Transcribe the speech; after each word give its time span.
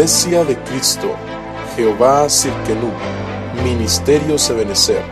Iglesia 0.00 0.44
de 0.44 0.56
Cristo, 0.64 1.14
Jehová 1.76 2.26
Sirkenú, 2.30 2.90
Ministerio 3.62 4.38
Sebenecer, 4.38 5.02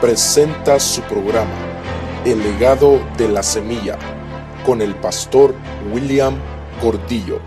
presenta 0.00 0.78
su 0.78 1.02
programa, 1.02 1.50
El 2.24 2.40
legado 2.44 3.04
de 3.16 3.26
la 3.26 3.42
semilla, 3.42 3.98
con 4.64 4.80
el 4.80 4.94
pastor 4.94 5.56
William 5.92 6.38
Gordillo. 6.80 7.40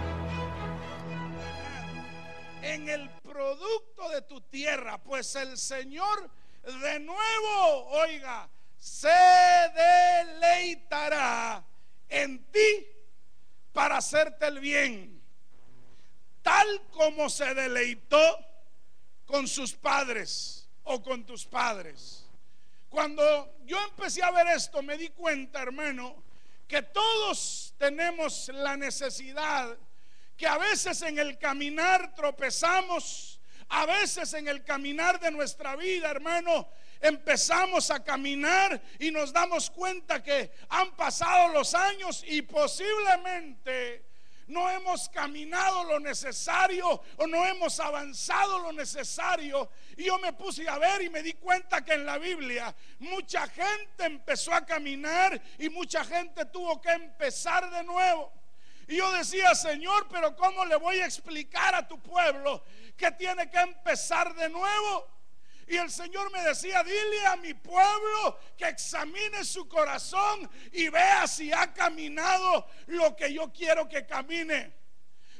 en 2.62 2.90
el 2.90 3.10
producto 3.22 4.10
de 4.10 4.24
tu 4.24 4.42
tierra, 4.42 5.02
pues 5.02 5.34
el 5.38 5.58
Señor 5.58 6.30
de 6.62 7.00
nuevo, 7.00 7.88
oiga, 8.02 8.50
se 8.78 9.08
deleitará 10.44 11.66
en 12.10 12.52
ti 12.52 12.86
para 13.72 13.96
hacerte 13.96 14.48
el 14.48 14.60
bien, 14.60 15.21
tal 16.62 16.82
como 16.92 17.30
se 17.30 17.54
deleitó 17.56 18.40
con 19.26 19.48
sus 19.48 19.74
padres 19.74 20.70
o 20.84 21.02
con 21.02 21.26
tus 21.26 21.46
padres. 21.46 22.26
Cuando 22.90 23.56
yo 23.66 23.82
empecé 23.84 24.22
a 24.22 24.32
ver 24.32 24.48
esto, 24.48 24.84
me 24.84 24.98
di 24.98 25.10
cuenta, 25.10 25.62
hermano, 25.62 26.24
que 26.68 26.84
todos 26.84 27.74
tenemos 27.78 28.50
la 28.54 28.78
necesidad 28.78 29.76
que 30.38 30.46
a 30.48 30.58
veces 30.58 31.02
en 31.02 31.18
el 31.20 31.38
caminar 31.38 32.14
tropezamos, 32.14 33.40
a 33.70 33.86
veces 33.86 34.34
en 34.34 34.48
el 34.48 34.64
caminar 34.64 35.20
de 35.20 35.32
nuestra 35.32 35.76
vida, 35.76 36.10
hermano, 36.10 36.68
empezamos 37.00 37.90
a 37.90 38.04
caminar 38.04 38.82
y 39.00 39.10
nos 39.10 39.34
damos 39.34 39.70
cuenta 39.70 40.22
que 40.22 40.52
han 40.70 40.96
pasado 40.96 41.54
los 41.54 41.74
años 41.74 42.24
y 42.28 42.42
posiblemente 42.44 44.11
no 44.52 44.70
hemos 44.70 45.08
caminado 45.10 45.86
lo 45.86 46.00
necesario 46.00 47.02
o 47.18 47.28
no 47.28 47.46
hemos 47.46 47.80
avanzado 47.80 48.60
lo 48.60 48.72
necesario. 48.74 49.70
Y 49.98 50.04
yo 50.06 50.20
me 50.20 50.34
puse 50.34 50.68
a 50.68 50.78
ver 50.78 51.02
y 51.02 51.10
me 51.10 51.24
di 51.24 51.34
cuenta 51.34 51.84
que 51.84 51.94
en 51.94 52.06
la 52.06 52.18
Biblia 52.18 52.76
mucha 53.00 53.48
gente 53.48 54.06
empezó 54.06 54.54
a 54.54 54.66
caminar 54.66 55.42
y 55.58 55.70
mucha 55.70 56.04
gente 56.04 56.46
tuvo 56.46 56.82
que 56.82 56.92
empezar 56.92 57.72
de 57.72 57.84
nuevo. 57.84 58.32
Y 58.88 58.98
yo 58.98 59.10
decía, 59.14 59.56
Señor, 59.56 60.08
pero 60.10 60.36
¿cómo 60.36 60.66
le 60.66 60.76
voy 60.76 61.00
a 61.00 61.06
explicar 61.06 61.74
a 61.74 61.88
tu 61.88 61.98
pueblo 62.00 62.64
que 62.98 63.10
tiene 63.12 63.50
que 63.50 63.60
empezar 63.60 64.36
de 64.36 64.50
nuevo? 64.50 65.08
Y 65.68 65.78
el 65.78 65.90
Señor 65.90 66.32
me 66.32 66.44
decía, 66.44 66.84
dile 66.84 67.26
a 67.28 67.38
mi 67.38 67.54
pueblo 67.54 68.40
que 68.58 68.68
examine 68.68 69.44
su 69.44 69.68
corazón 69.68 70.50
y 70.72 70.90
vea 70.90 71.28
si 71.28 71.52
ha 71.54 71.74
caminado 71.74 72.68
lo 72.88 73.16
que 73.16 73.34
yo 73.34 73.52
quiero 73.54 73.88
que 73.88 74.06
camine. 74.06 74.82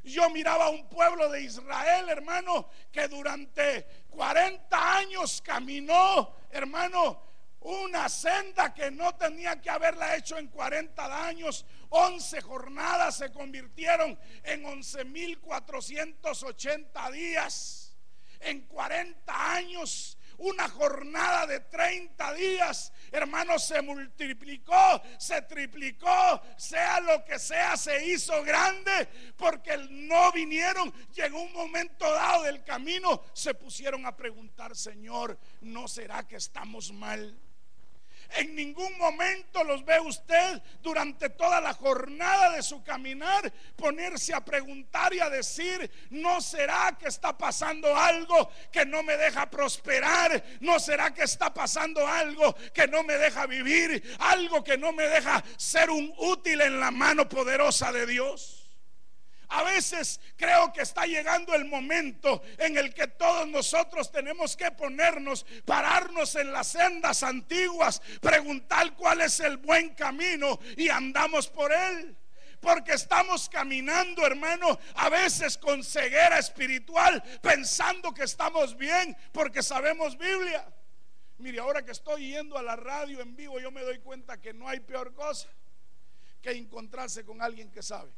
Yo 0.04 0.30
miraba 0.30 0.66
a 0.66 0.70
un 0.70 0.88
pueblo 0.90 1.30
de 1.30 1.42
Israel, 1.42 2.10
hermano, 2.10 2.70
que 2.92 3.08
durante 3.08 4.06
40 4.10 4.98
años 4.98 5.42
caminó, 5.44 6.36
hermano, 6.50 7.32
una 7.62 8.10
senda 8.10 8.74
que 8.74 8.90
no 8.90 9.14
tenía 9.16 9.62
que 9.62 9.70
haberla 9.70 10.16
hecho 10.16 10.40
en 10.40 10.48
40 10.48 11.28
años. 11.28 11.64
11 11.90 12.42
jornadas 12.42 13.18
se 13.18 13.32
convirtieron 13.32 14.18
en 14.44 14.64
11.480 14.64 17.12
días. 17.12 17.96
En 18.40 18.62
40 18.62 19.54
años 19.54 20.18
una 20.42 20.68
jornada 20.70 21.46
de 21.46 21.60
30 21.60 22.34
días, 22.34 22.92
hermano, 23.12 23.60
se 23.60 23.82
multiplicó, 23.82 25.02
se 25.18 25.42
triplicó, 25.44 26.42
sea 26.58 27.00
lo 27.00 27.24
que 27.24 27.38
sea, 27.38 27.78
se 27.78 28.06
hizo 28.06 28.42
grande, 28.44 29.08
porque 29.38 29.78
no 29.90 30.32
vinieron, 30.32 30.92
llegó 31.14 31.42
un 31.42 31.54
momento 31.54 32.12
dado 32.12 32.44
del 32.44 32.64
camino, 32.64 33.24
se 33.34 33.54
pusieron 33.54 34.06
a 34.06 34.16
preguntar, 34.16 34.76
Señor, 34.76 35.38
¿no 35.62 35.88
será 35.88 36.28
que 36.28 36.38
estamos 36.38 36.92
mal? 36.92 37.40
En 38.38 38.56
ningún 38.56 38.98
momento 38.98 39.64
los 39.64 39.84
ve 39.84 40.00
usted 40.00 40.62
durante 40.82 41.30
toda 41.30 41.60
la 41.60 41.74
jornada 41.74 42.52
de 42.52 42.64
su 42.64 42.84
caminar 42.84 43.52
ponerse 43.76 44.34
a 44.34 44.44
preguntar 44.44 45.14
y 45.14 45.20
a 45.20 45.30
decir, 45.30 45.90
¿no 46.10 46.40
será 46.42 46.98
que 46.98 47.08
está 47.08 47.38
pasando 47.38 47.96
algo 47.96 48.50
que 48.72 48.86
no 48.86 49.04
me 49.04 49.18
deja 49.18 49.50
prosperar? 49.50 50.44
¿No 50.62 50.80
será 50.80 51.14
que 51.14 51.24
está 51.24 51.54
pasando 51.54 52.06
algo 52.08 52.56
que 52.74 52.88
no 52.88 53.04
me 53.04 53.18
deja 53.18 53.46
vivir? 53.48 54.16
Algo 54.20 54.64
que 54.64 54.78
no 54.78 54.92
me 54.94 55.08
deja 55.08 55.44
ser 55.58 55.90
un 55.90 56.14
útil 56.18 56.62
en 56.62 56.80
la 56.80 56.92
mano 56.92 57.28
poderosa 57.28 57.92
de 57.92 58.06
Dios. 58.06 58.61
A 59.52 59.64
veces 59.64 60.22
creo 60.38 60.72
que 60.72 60.82
está 60.82 61.06
llegando 61.06 61.54
el 61.54 61.66
momento 61.66 62.42
en 62.58 62.78
el 62.78 62.94
que 62.94 63.08
todos 63.08 63.46
nosotros 63.50 64.10
tenemos 64.10 64.56
que 64.56 64.72
ponernos, 64.72 65.46
pararnos 65.66 66.36
en 66.36 66.54
las 66.54 66.68
sendas 66.68 67.22
antiguas, 67.22 68.02
preguntar 68.22 68.96
cuál 68.96 69.20
es 69.20 69.42
el 69.42 69.58
buen 69.58 69.94
camino 69.94 70.58
y 70.78 70.88
andamos 70.88 71.50
por 71.50 71.74
él. 71.74 72.16
Porque 72.62 72.94
estamos 72.94 73.50
caminando, 73.50 74.26
hermano, 74.26 74.80
a 74.96 75.10
veces 75.10 75.58
con 75.58 75.84
ceguera 75.84 76.40
espiritual, 76.40 77.22
pensando 77.42 78.14
que 78.14 78.24
estamos 78.24 78.78
bien 78.78 79.18
porque 79.34 79.62
sabemos 79.62 80.18
Biblia. 80.18 80.66
Mire, 81.40 81.60
ahora 81.60 81.84
que 81.84 81.92
estoy 81.92 82.32
yendo 82.32 82.58
a 82.58 82.62
la 82.62 82.78
radio 82.78 83.20
en 83.20 83.36
vivo, 83.36 83.60
yo 83.60 83.70
me 83.70 83.82
doy 83.82 84.00
cuenta 84.00 84.40
que 84.40 84.54
no 84.54 84.70
hay 84.70 84.80
peor 84.80 85.14
cosa 85.14 85.50
que 86.42 86.52
encontrarse 86.52 87.26
con 87.26 87.42
alguien 87.42 87.70
que 87.70 87.84
sabe. 87.84 88.14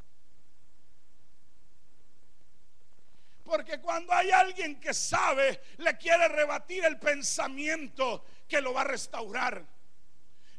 Porque 3.44 3.80
cuando 3.94 4.12
hay 4.12 4.32
alguien 4.32 4.80
que 4.80 4.92
sabe, 4.92 5.62
le 5.78 5.96
quiere 5.98 6.28
rebatir 6.28 6.84
el 6.84 6.98
pensamiento 6.98 8.26
que 8.48 8.60
lo 8.60 8.74
va 8.74 8.82
a 8.82 8.86
restaurar. 8.86 9.64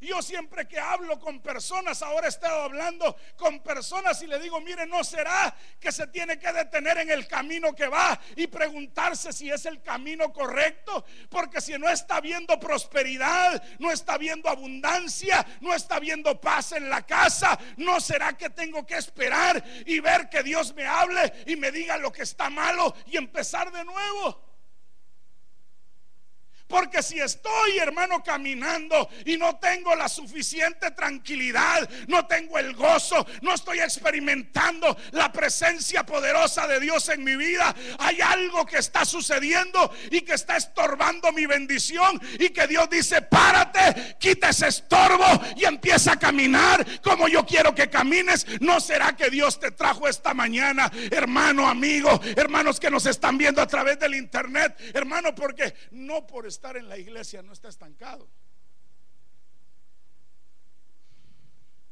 Yo 0.05 0.21
siempre 0.21 0.69
que 0.69 0.79
hablo 0.79 1.19
con 1.19 1.41
personas, 1.41 2.03
ahora 2.03 2.27
he 2.27 2.29
estado 2.29 2.63
hablando 2.63 3.17
con 3.37 3.61
personas 3.61 4.21
y 4.23 4.27
le 4.27 4.39
digo, 4.39 4.61
mire, 4.61 4.87
¿no 4.87 5.03
será 5.03 5.55
que 5.81 5.91
se 5.91 6.07
tiene 6.09 6.39
que 6.39 6.53
detener 6.53 6.99
en 6.99 7.11
el 7.11 7.27
camino 7.27 7.75
que 7.75 7.89
va 7.89 8.21
y 8.37 8.47
preguntarse 8.47 9.33
si 9.33 9.51
es 9.51 9.65
el 9.65 9.81
camino 9.81 10.31
correcto? 10.33 11.05
Porque 11.31 11.61
si 11.63 11.73
no 11.79 11.89
está 11.89 12.21
viendo 12.21 12.61
prosperidad, 12.61 13.63
no 13.79 13.91
está 13.91 14.19
viendo 14.19 14.51
abundancia, 14.51 15.45
no 15.61 15.73
está 15.73 15.99
viendo 15.99 16.39
paz 16.39 16.73
en 16.73 16.91
la 16.91 17.07
casa, 17.07 17.59
¿no 17.79 17.99
será 17.99 18.37
que 18.37 18.51
tengo 18.51 18.85
que 18.85 18.97
esperar 18.97 19.65
y 19.87 20.01
ver 20.01 20.29
que 20.29 20.43
Dios 20.43 20.75
me 20.75 20.87
hable 20.87 21.33
y 21.47 21.57
me 21.57 21.73
diga 21.73 21.97
lo 21.97 22.13
que 22.13 22.23
está 22.23 22.51
malo 22.51 22.95
y 23.07 23.17
empezar 23.17 23.73
de 23.73 23.85
nuevo? 23.85 24.44
Porque 26.67 27.03
si 27.03 27.21
estoy, 27.21 27.79
hermano, 27.79 28.23
caminando 28.23 29.09
y 29.27 29.37
no 29.37 29.57
tengo 29.57 29.95
la 29.95 30.09
suficiente 30.09 30.91
tranquilidad, 30.93 31.89
no 32.09 32.27
tengo 32.27 32.59
el 32.59 32.75
gozo, 32.75 33.27
no 33.43 33.55
estoy 33.55 33.81
experimentando 33.81 34.97
la 35.13 35.31
presencia 35.31 36.05
poderosa 36.05 36.67
de 36.67 36.81
Dios 36.81 37.09
en 37.11 37.23
mi 37.23 37.37
vida, 37.37 37.75
hay 37.99 38.21
algo 38.21 38.65
que 38.65 38.79
está 38.79 39.05
sucediendo 39.05 39.93
y 40.11 40.23
que 40.23 40.35
está 40.35 40.57
estorbando 40.57 41.33
mi 41.33 41.47
bendición 41.47 42.21
y 42.39 42.49
que 42.49 42.67
Dios 42.67 42.89
dice, 42.89 43.23
párate, 43.23 44.17
quita 44.19 44.49
ese 44.49 44.69
estorbo 44.69 45.25
y 45.57 45.65
empieza 45.65 46.13
a 46.13 46.19
caminar 46.19 46.85
como 47.03 47.29
yo 47.29 47.44
quiero 47.44 47.75
que 47.75 47.91
camines. 47.91 48.47
¿No 48.61 48.81
será 48.81 49.15
que 49.15 49.29
Dios 49.29 49.61
te 49.61 49.71
trajo 49.71 50.09
esta 50.09 50.33
mañana, 50.33 50.91
hermano, 51.11 51.69
amigo, 51.69 52.21
hermanos 52.37 52.81
que 52.81 52.91
nos 52.91 53.06
están 53.06 53.37
viendo 53.37 53.61
a 53.61 53.67
través 53.67 53.99
del 53.99 54.15
internet, 54.15 54.75
hermano, 54.94 55.35
porque 55.35 55.75
no 55.91 56.27
por 56.27 56.47
estar 56.64 56.78
en 56.78 56.88
la 56.88 56.96
iglesia 56.96 57.43
no 57.43 57.52
está 57.52 57.69
estancado. 57.69 58.26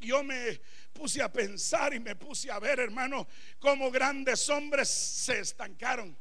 Yo 0.00 0.24
me 0.24 0.62
puse 0.94 1.20
a 1.20 1.30
pensar 1.30 1.92
y 1.92 2.00
me 2.00 2.16
puse 2.16 2.50
a 2.50 2.58
ver, 2.58 2.80
hermano, 2.80 3.28
cómo 3.60 3.90
grandes 3.90 4.48
hombres 4.48 4.88
se 4.88 5.40
estancaron. 5.40 6.16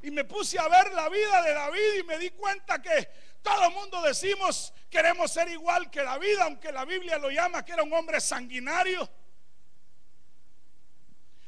Y 0.00 0.10
me 0.10 0.24
puse 0.24 0.58
a 0.58 0.66
ver 0.68 0.94
la 0.94 1.10
vida 1.10 1.42
de 1.42 1.52
David 1.52 2.00
y 2.00 2.02
me 2.04 2.16
di 2.16 2.30
cuenta 2.30 2.80
que 2.80 3.10
todo 3.42 3.68
el 3.68 3.74
mundo 3.74 4.00
decimos 4.00 4.72
queremos 4.88 5.30
ser 5.30 5.50
igual 5.50 5.90
que 5.90 6.02
David, 6.02 6.38
aunque 6.38 6.72
la 6.72 6.86
Biblia 6.86 7.18
lo 7.18 7.30
llama 7.30 7.62
que 7.62 7.72
era 7.72 7.82
un 7.82 7.92
hombre 7.92 8.22
sanguinario. 8.22 9.06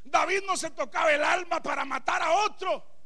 David 0.04 0.42
no 0.46 0.58
se 0.58 0.68
tocaba 0.72 1.10
el 1.10 1.24
alma 1.24 1.62
para 1.62 1.86
matar 1.86 2.22
a 2.22 2.32
otro. 2.32 2.97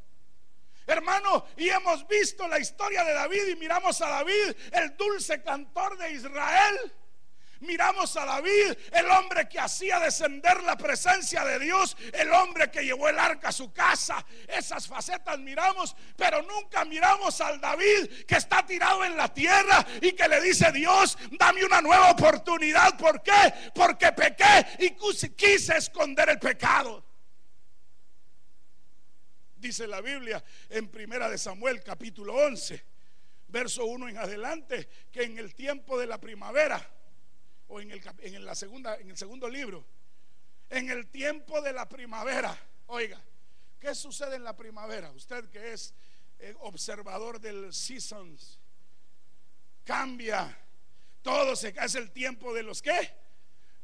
Hermano, 0.92 1.46
y 1.56 1.70
hemos 1.70 2.06
visto 2.06 2.46
la 2.46 2.58
historia 2.58 3.02
de 3.02 3.14
David 3.14 3.48
y 3.48 3.56
miramos 3.56 4.00
a 4.02 4.08
David, 4.08 4.54
el 4.72 4.94
dulce 4.96 5.42
cantor 5.42 5.96
de 5.96 6.12
Israel. 6.12 6.92
Miramos 7.60 8.16
a 8.16 8.24
David, 8.24 8.74
el 8.90 9.08
hombre 9.12 9.48
que 9.48 9.60
hacía 9.60 10.00
descender 10.00 10.64
la 10.64 10.76
presencia 10.76 11.44
de 11.44 11.60
Dios, 11.60 11.96
el 12.12 12.32
hombre 12.32 12.70
que 12.72 12.84
llevó 12.84 13.08
el 13.08 13.18
arca 13.18 13.48
a 13.48 13.52
su 13.52 13.72
casa. 13.72 14.24
Esas 14.48 14.88
facetas 14.88 15.38
miramos, 15.38 15.94
pero 16.16 16.42
nunca 16.42 16.84
miramos 16.84 17.40
al 17.40 17.60
David 17.60 18.26
que 18.26 18.34
está 18.34 18.66
tirado 18.66 19.04
en 19.04 19.16
la 19.16 19.32
tierra 19.32 19.86
y 20.00 20.12
que 20.12 20.26
le 20.26 20.40
dice, 20.40 20.72
Dios, 20.72 21.16
dame 21.38 21.64
una 21.64 21.80
nueva 21.80 22.10
oportunidad. 22.10 22.98
¿Por 22.98 23.22
qué? 23.22 23.70
Porque 23.72 24.10
pequé 24.10 24.66
y 24.80 24.90
quise 25.30 25.76
esconder 25.76 26.30
el 26.30 26.40
pecado. 26.40 27.12
Dice 29.62 29.87
la 29.87 30.00
Biblia 30.00 30.43
en 30.70 30.88
Primera 30.88 31.31
de 31.31 31.38
Samuel 31.38 31.85
capítulo 31.85 32.35
11, 32.35 32.82
verso 33.47 33.87
1 33.87 34.09
en 34.09 34.19
adelante, 34.19 34.88
que 35.12 35.23
en 35.23 35.38
el 35.38 35.55
tiempo 35.55 35.97
de 35.97 36.09
la 36.09 36.19
primavera 36.19 36.85
o 37.69 37.81
en 37.81 37.93
el, 37.93 38.03
en 38.23 38.44
la 38.44 38.56
segunda 38.56 38.97
en 38.97 39.11
el 39.11 39.17
segundo 39.17 39.49
libro, 39.49 39.87
en 40.69 40.91
el 40.91 41.06
tiempo 41.06 41.62
de 41.62 41.73
la 41.73 41.88
primavera, 41.88 42.59
oiga, 42.88 43.23
¿qué 43.79 43.94
sucede 43.94 44.35
en 44.35 44.43
la 44.43 44.56
primavera? 44.56 45.12
Usted 45.12 45.49
que 45.49 45.73
es 45.73 45.94
eh, 46.41 46.56
observador 46.59 47.38
del 47.38 47.73
seasons 47.73 48.59
cambia 49.85 50.59
todo 51.23 51.55
se 51.55 51.69
es 51.69 51.94
el 51.94 52.11
tiempo 52.11 52.53
de 52.53 52.64
los 52.64 52.82
qué? 52.82 53.14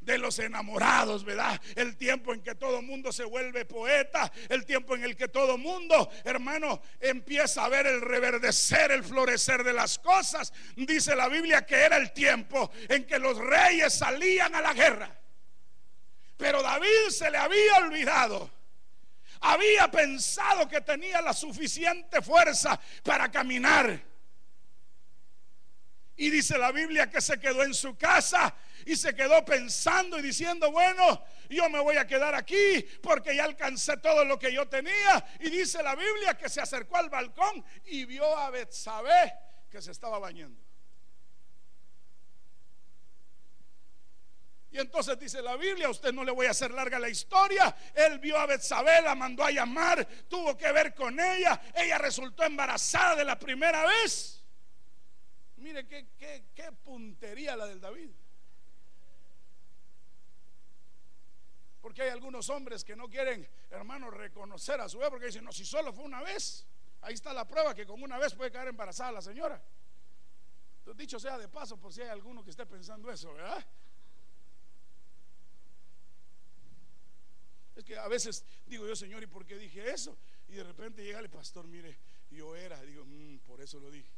De 0.00 0.19
los 0.19 0.39
enamorados, 0.39 1.25
¿verdad? 1.25 1.61
El 1.75 1.97
tiempo 1.97 2.33
en 2.33 2.43
que 2.43 2.55
todo 2.55 2.83
mundo 2.83 3.12
se 3.12 3.25
vuelve 3.25 3.65
poeta, 3.65 4.33
el 4.49 4.65
tiempo 4.65 4.95
en 4.95 5.05
el 5.05 5.17
que 5.17 5.29
todo 5.29 5.59
mundo, 5.59 6.11
hermano, 6.25 6.81
empieza 7.00 7.65
a 7.65 7.69
ver 7.69 7.87
el 7.87 8.00
reverdecer, 8.00 8.91
el 8.91 9.05
florecer 9.05 9.65
de 9.65 9.73
las 9.73 9.99
cosas. 9.99 10.53
Dice 10.77 11.15
la 11.15 11.29
Biblia 11.29 11.67
que 11.67 11.77
era 11.77 11.97
el 11.97 12.12
tiempo 12.12 12.71
en 12.89 13.05
que 13.05 13.19
los 13.19 13.37
reyes 13.39 13.95
salían 13.95 14.55
a 14.55 14.61
la 14.61 14.73
guerra. 14.73 15.19
Pero 16.37 16.62
David 16.62 17.11
se 17.11 17.31
le 17.31 17.37
había 17.37 17.79
olvidado. 17.79 18.51
Había 19.41 19.91
pensado 19.91 20.69
que 20.69 20.81
tenía 20.81 21.21
la 21.21 21.33
suficiente 21.33 22.23
fuerza 22.23 22.79
para 23.03 23.31
caminar. 23.31 24.07
Y 26.19 26.31
dice 26.31 26.59
la 26.59 26.73
Biblia 26.73 27.09
que 27.09 27.20
se 27.20 27.38
quedó 27.38 27.62
en 27.62 27.73
su 27.73 27.97
casa 27.97 28.53
y 28.85 28.97
se 28.97 29.15
quedó 29.15 29.44
pensando 29.44 30.19
y 30.19 30.23
diciendo, 30.23 30.73
bueno, 30.73 31.25
yo 31.49 31.70
me 31.70 31.79
voy 31.79 31.97
a 31.97 32.09
quedar 32.09 32.35
aquí 32.35 32.85
porque 33.00 33.37
ya 33.37 33.44
alcancé 33.44 33.99
todo 33.99 34.25
lo 34.25 34.37
que 34.37 34.53
yo 34.53 34.69
tenía. 34.69 35.25
Y 35.38 35.49
dice 35.49 35.81
la 35.81 35.94
Biblia 35.94 36.35
que 36.37 36.49
se 36.49 36.61
acercó 36.61 36.97
al 36.97 37.09
balcón 37.09 37.65
y 37.87 38.05
vio 38.05 38.37
a 38.37 38.50
Betsabé 38.50 39.32
que 39.70 39.81
se 39.81 39.93
estaba 39.93 40.19
bañando. 40.19 40.61
Y 44.73 44.79
entonces 44.79 45.17
dice 45.20 45.41
la 45.41 45.56
Biblia, 45.56 45.88
usted 45.88 46.12
no 46.12 46.25
le 46.25 46.32
voy 46.32 46.47
a 46.47 46.50
hacer 46.50 46.73
larga 46.73 46.99
la 46.99 47.09
historia, 47.09 47.75
él 47.94 48.19
vio 48.19 48.37
a 48.37 48.47
Betsabé, 48.47 49.00
la 49.03 49.15
mandó 49.15 49.44
a 49.44 49.53
llamar, 49.53 50.06
tuvo 50.29 50.56
que 50.56 50.70
ver 50.73 50.94
con 50.94 51.19
ella, 51.19 51.61
ella 51.75 51.97
resultó 51.97 52.43
embarazada 52.43 53.15
de 53.15 53.25
la 53.25 53.38
primera 53.38 53.87
vez. 53.87 54.38
Mire 55.58 55.87
qué, 55.87 56.08
qué, 56.19 56.44
qué 56.55 56.72
puntería 56.72 57.56
la 57.56 57.66
del 57.66 57.81
David. 57.81 58.10
Porque 61.81 62.02
hay 62.02 62.10
algunos 62.10 62.49
hombres 62.50 62.84
que 62.84 62.96
no 62.96 63.08
quieren, 63.08 63.49
hermanos, 63.70 64.12
reconocer 64.12 64.81
a 64.81 64.88
su 64.88 64.99
vez, 64.99 65.10
porque 65.10 65.26
dicen, 65.26 65.44
no, 65.44 65.52
si 65.52 65.64
solo 65.64 65.93
fue 65.93 66.05
una 66.05 66.22
vez, 66.22 66.66
ahí 67.02 67.14
está 67.14 67.32
la 67.32 67.46
prueba 67.46 67.75
que 67.75 67.87
con 67.87 68.02
una 68.02 68.19
vez 68.19 68.34
puede 68.34 68.50
quedar 68.50 68.69
embarazada 68.69 69.12
la 69.12 69.22
señora. 69.22 69.62
Entonces, 70.78 70.99
dicho 70.99 71.20
sea 71.20 71.38
de 71.38 71.49
paso, 71.49 71.76
por 71.78 71.93
si 71.93 72.02
hay 72.02 72.08
alguno 72.08 72.44
que 72.44 72.50
esté 72.50 72.66
pensando 72.66 73.10
eso, 73.10 73.32
¿verdad? 73.32 73.64
Es 77.76 77.84
que 77.84 77.96
a 77.96 78.08
veces 78.08 78.44
digo 78.66 78.87
yo, 78.87 78.96
Señor, 78.96 79.22
¿y 79.22 79.26
por 79.28 79.46
qué 79.46 79.56
dije 79.56 79.88
eso? 79.90 80.19
Y 80.49 80.55
de 80.55 80.64
repente 80.64 81.05
llega 81.05 81.20
el 81.20 81.31
pastor, 81.31 81.69
mire, 81.69 81.96
yo 82.31 82.56
era, 82.56 82.82
digo, 82.82 83.05
mm, 83.05 83.38
por 83.46 83.60
eso 83.60 83.78
lo 83.78 83.90
dije. 83.90 84.10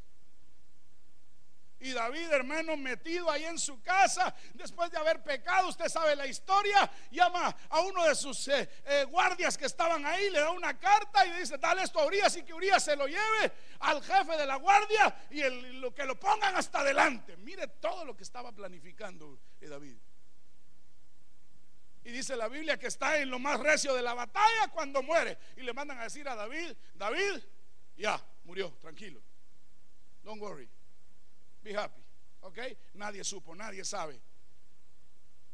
Y 1.81 1.93
David, 1.93 2.31
hermano, 2.31 2.77
metido 2.77 3.31
ahí 3.31 3.45
en 3.45 3.59
su 3.59 3.81
casa, 3.81 4.35
después 4.53 4.91
de 4.91 4.99
haber 4.99 5.23
pecado, 5.23 5.69
usted 5.69 5.89
sabe 5.89 6.15
la 6.15 6.27
historia, 6.27 6.91
llama 7.11 7.57
a 7.71 7.81
uno 7.81 8.05
de 8.05 8.15
sus 8.15 8.49
eh, 8.49 8.69
eh, 8.85 9.05
guardias 9.05 9.57
que 9.57 9.65
estaban 9.65 10.05
ahí, 10.05 10.29
le 10.29 10.41
da 10.41 10.51
una 10.51 10.79
carta 10.79 11.25
y 11.25 11.33
dice, 11.33 11.57
dale 11.57 11.83
esto 11.83 11.99
a 11.99 12.05
Urias 12.05 12.37
y 12.37 12.43
que 12.43 12.53
Urias 12.53 12.85
se 12.85 12.95
lo 12.97 13.07
lleve 13.07 13.53
al 13.79 14.03
jefe 14.03 14.37
de 14.37 14.47
la 14.47 14.57
guardia 14.57 15.27
y 15.31 15.43
lo 15.81 15.95
que 15.95 16.05
lo 16.05 16.21
pongan 16.21 16.55
hasta 16.55 16.81
adelante. 16.81 17.39
Mire 17.39 17.67
todo 17.67 18.05
lo 18.05 18.15
que 18.15 18.25
estaba 18.25 18.53
planificando 18.53 19.41
eh, 19.59 19.67
David. 19.67 19.97
Y 22.05 22.11
dice 22.11 22.37
la 22.37 22.49
Biblia 22.49 22.79
que 22.79 22.89
está 22.89 23.19
en 23.19 23.31
lo 23.31 23.39
más 23.39 23.59
recio 23.59 23.95
de 23.95 24.03
la 24.03 24.13
batalla 24.13 24.69
cuando 24.71 25.03
muere. 25.03 25.39
Y 25.57 25.63
le 25.63 25.73
mandan 25.73 25.99
a 25.99 26.05
decir 26.05 26.29
a 26.29 26.35
David, 26.35 26.75
David, 26.95 27.43
ya, 27.97 28.23
murió, 28.45 28.71
tranquilo. 28.81 29.23
Don't 30.23 30.41
worry. 30.43 30.69
Be 31.63 31.77
happy. 31.77 32.03
¿Ok? 32.41 32.59
Nadie 32.95 33.25
supo, 33.25 33.55
nadie 33.55 33.85
sabe. 33.85 34.21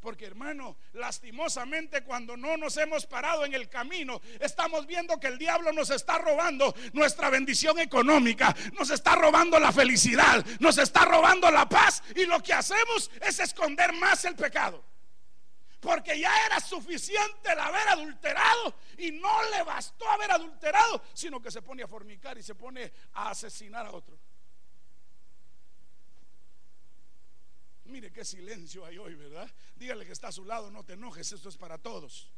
Porque 0.01 0.27
hermano, 0.27 0.77
lastimosamente 0.93 2.05
cuando 2.05 2.37
no 2.37 2.57
nos 2.57 2.77
hemos 2.77 3.07
parado 3.07 3.45
en 3.45 3.55
el 3.55 3.69
camino, 3.69 4.21
estamos 4.39 4.87
viendo 4.87 5.19
que 5.19 5.27
el 5.27 5.37
diablo 5.37 5.73
nos 5.73 5.91
está 5.91 6.19
robando 6.19 6.73
nuestra 6.93 7.29
bendición 7.29 7.81
económica, 7.81 8.55
nos 8.79 8.91
está 8.91 9.17
robando 9.17 9.59
la 9.59 9.73
felicidad, 9.73 10.47
nos 10.61 10.79
está 10.79 11.07
robando 11.07 11.51
la 11.51 11.69
paz 11.69 12.05
y 12.15 12.25
lo 12.25 12.41
que 12.41 12.53
hacemos 12.53 13.11
es 13.21 13.41
esconder 13.41 13.93
más 13.95 14.25
el 14.27 14.37
pecado. 14.37 14.85
Porque 15.81 16.21
ya 16.21 16.33
era 16.47 16.61
suficiente 16.61 17.51
el 17.51 17.59
haber 17.59 17.89
adulterado 17.89 18.77
y 18.99 19.11
no 19.11 19.51
le 19.51 19.63
bastó 19.65 20.09
haber 20.09 20.31
adulterado, 20.31 21.03
sino 21.15 21.41
que 21.43 21.51
se 21.51 21.63
pone 21.63 21.83
a 21.83 21.89
fornicar 21.89 22.39
y 22.39 22.45
se 22.45 22.55
pone 22.55 22.93
a 23.15 23.31
asesinar 23.31 23.87
a 23.87 23.93
otro. 23.93 24.17
Mire 27.89 28.13
qué 28.13 28.25
silencio 28.25 28.85
hay 28.85 28.99
hoy, 28.99 29.15
¿verdad? 29.15 29.51
Dígale 29.77 30.05
que 30.07 30.13
está 30.13 30.29
a 30.29 30.33
su 30.33 30.45
lado, 30.45 30.71
no 30.71 30.85
te 30.85 30.95
enojes, 30.95 31.33
esto 31.33 31.49
es 31.49 31.57
para 31.57 31.79
todos. 31.79 32.29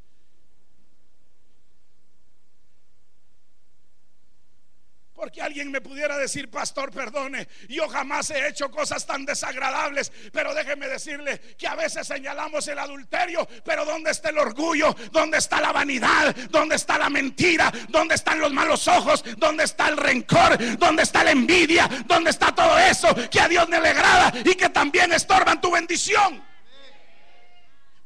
Porque 5.19 5.43
alguien 5.43 5.73
me 5.73 5.81
pudiera 5.81 6.17
decir, 6.17 6.49
pastor, 6.49 6.93
perdone, 6.93 7.49
yo 7.69 7.88
jamás 7.88 8.31
he 8.31 8.47
hecho 8.47 8.70
cosas 8.70 9.05
tan 9.05 9.25
desagradables, 9.25 10.12
pero 10.32 10.55
déjeme 10.55 10.87
decirle 10.87 11.41
que 11.59 11.67
a 11.67 11.75
veces 11.75 12.06
señalamos 12.06 12.69
el 12.69 12.79
adulterio, 12.79 13.44
pero 13.65 13.84
¿dónde 13.84 14.13
está 14.13 14.29
el 14.29 14.39
orgullo? 14.39 14.94
¿Dónde 15.10 15.39
está 15.39 15.60
la 15.60 15.72
vanidad? 15.72 16.37
¿Dónde 16.51 16.77
está 16.77 16.98
la 16.98 17.10
mentira? 17.10 17.72
¿Dónde 17.89 18.15
están 18.15 18.39
los 18.39 18.53
malos 18.53 18.87
ojos? 18.87 19.25
¿Dónde 19.39 19.65
está 19.65 19.89
el 19.89 19.96
rencor? 19.96 20.56
¿Dónde 20.79 21.03
está 21.03 21.25
la 21.25 21.32
envidia? 21.32 21.89
¿Dónde 22.06 22.31
está 22.31 22.55
todo 22.55 22.79
eso 22.79 23.08
que 23.29 23.41
a 23.41 23.48
Dios 23.48 23.69
le 23.69 23.77
agrada 23.77 24.32
y 24.44 24.55
que 24.55 24.69
también 24.69 25.13
estorban 25.13 25.60
tu 25.60 25.72
bendición? 25.72 26.44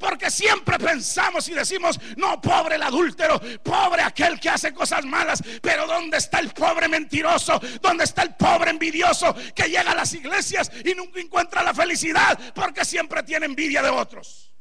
Porque 0.03 0.33
siempre 0.33 0.81
pensamos 0.81 1.49
y 1.49 1.55
decimos, 1.55 1.99
no, 2.17 2.41
pobre 2.41 2.75
el 2.75 2.83
adúltero, 2.83 3.41
pobre 3.63 4.03
aquel 4.03 4.41
que 4.41 4.51
hace 4.51 4.75
cosas 4.75 5.05
malas. 5.05 5.41
Pero 5.63 5.87
¿dónde 5.87 6.19
está 6.19 6.41
el 6.41 6.51
pobre 6.51 6.89
mentiroso? 6.89 7.61
¿Dónde 7.81 8.03
está 8.03 8.23
el 8.23 8.35
pobre 8.35 8.73
envidioso 8.73 9.33
que 9.55 9.69
llega 9.69 9.93
a 9.93 9.95
las 9.95 10.13
iglesias 10.13 10.73
y 10.85 10.93
nunca 10.97 11.21
encuentra 11.21 11.63
la 11.63 11.73
felicidad 11.73 12.37
porque 12.53 12.85
siempre 12.85 13.23
tiene 13.23 13.47
envidia 13.47 13.81
de 13.81 13.91
otros? 13.91 14.52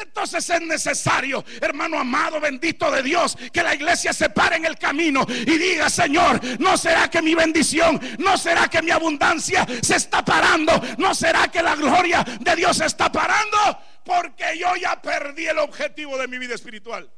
Entonces 0.00 0.48
es 0.48 0.60
necesario, 0.62 1.44
hermano 1.60 1.98
amado, 1.98 2.40
bendito 2.40 2.90
de 2.90 3.02
Dios, 3.02 3.36
que 3.52 3.62
la 3.62 3.74
iglesia 3.74 4.12
se 4.12 4.30
pare 4.30 4.56
en 4.56 4.64
el 4.64 4.78
camino 4.78 5.26
y 5.28 5.58
diga, 5.58 5.90
Señor, 5.90 6.40
¿no 6.60 6.76
será 6.76 7.10
que 7.10 7.20
mi 7.20 7.34
bendición, 7.34 8.00
no 8.18 8.36
será 8.38 8.68
que 8.68 8.80
mi 8.80 8.90
abundancia 8.90 9.66
se 9.82 9.96
está 9.96 10.24
parando? 10.24 10.80
¿No 10.98 11.14
será 11.14 11.48
que 11.48 11.62
la 11.62 11.74
gloria 11.74 12.24
de 12.40 12.56
Dios 12.56 12.76
se 12.76 12.86
está 12.86 13.10
parando? 13.10 13.58
Porque 14.04 14.56
yo 14.58 14.76
ya 14.76 15.00
perdí 15.02 15.46
el 15.46 15.58
objetivo 15.58 16.16
de 16.16 16.28
mi 16.28 16.38
vida 16.38 16.54
espiritual. 16.54 17.10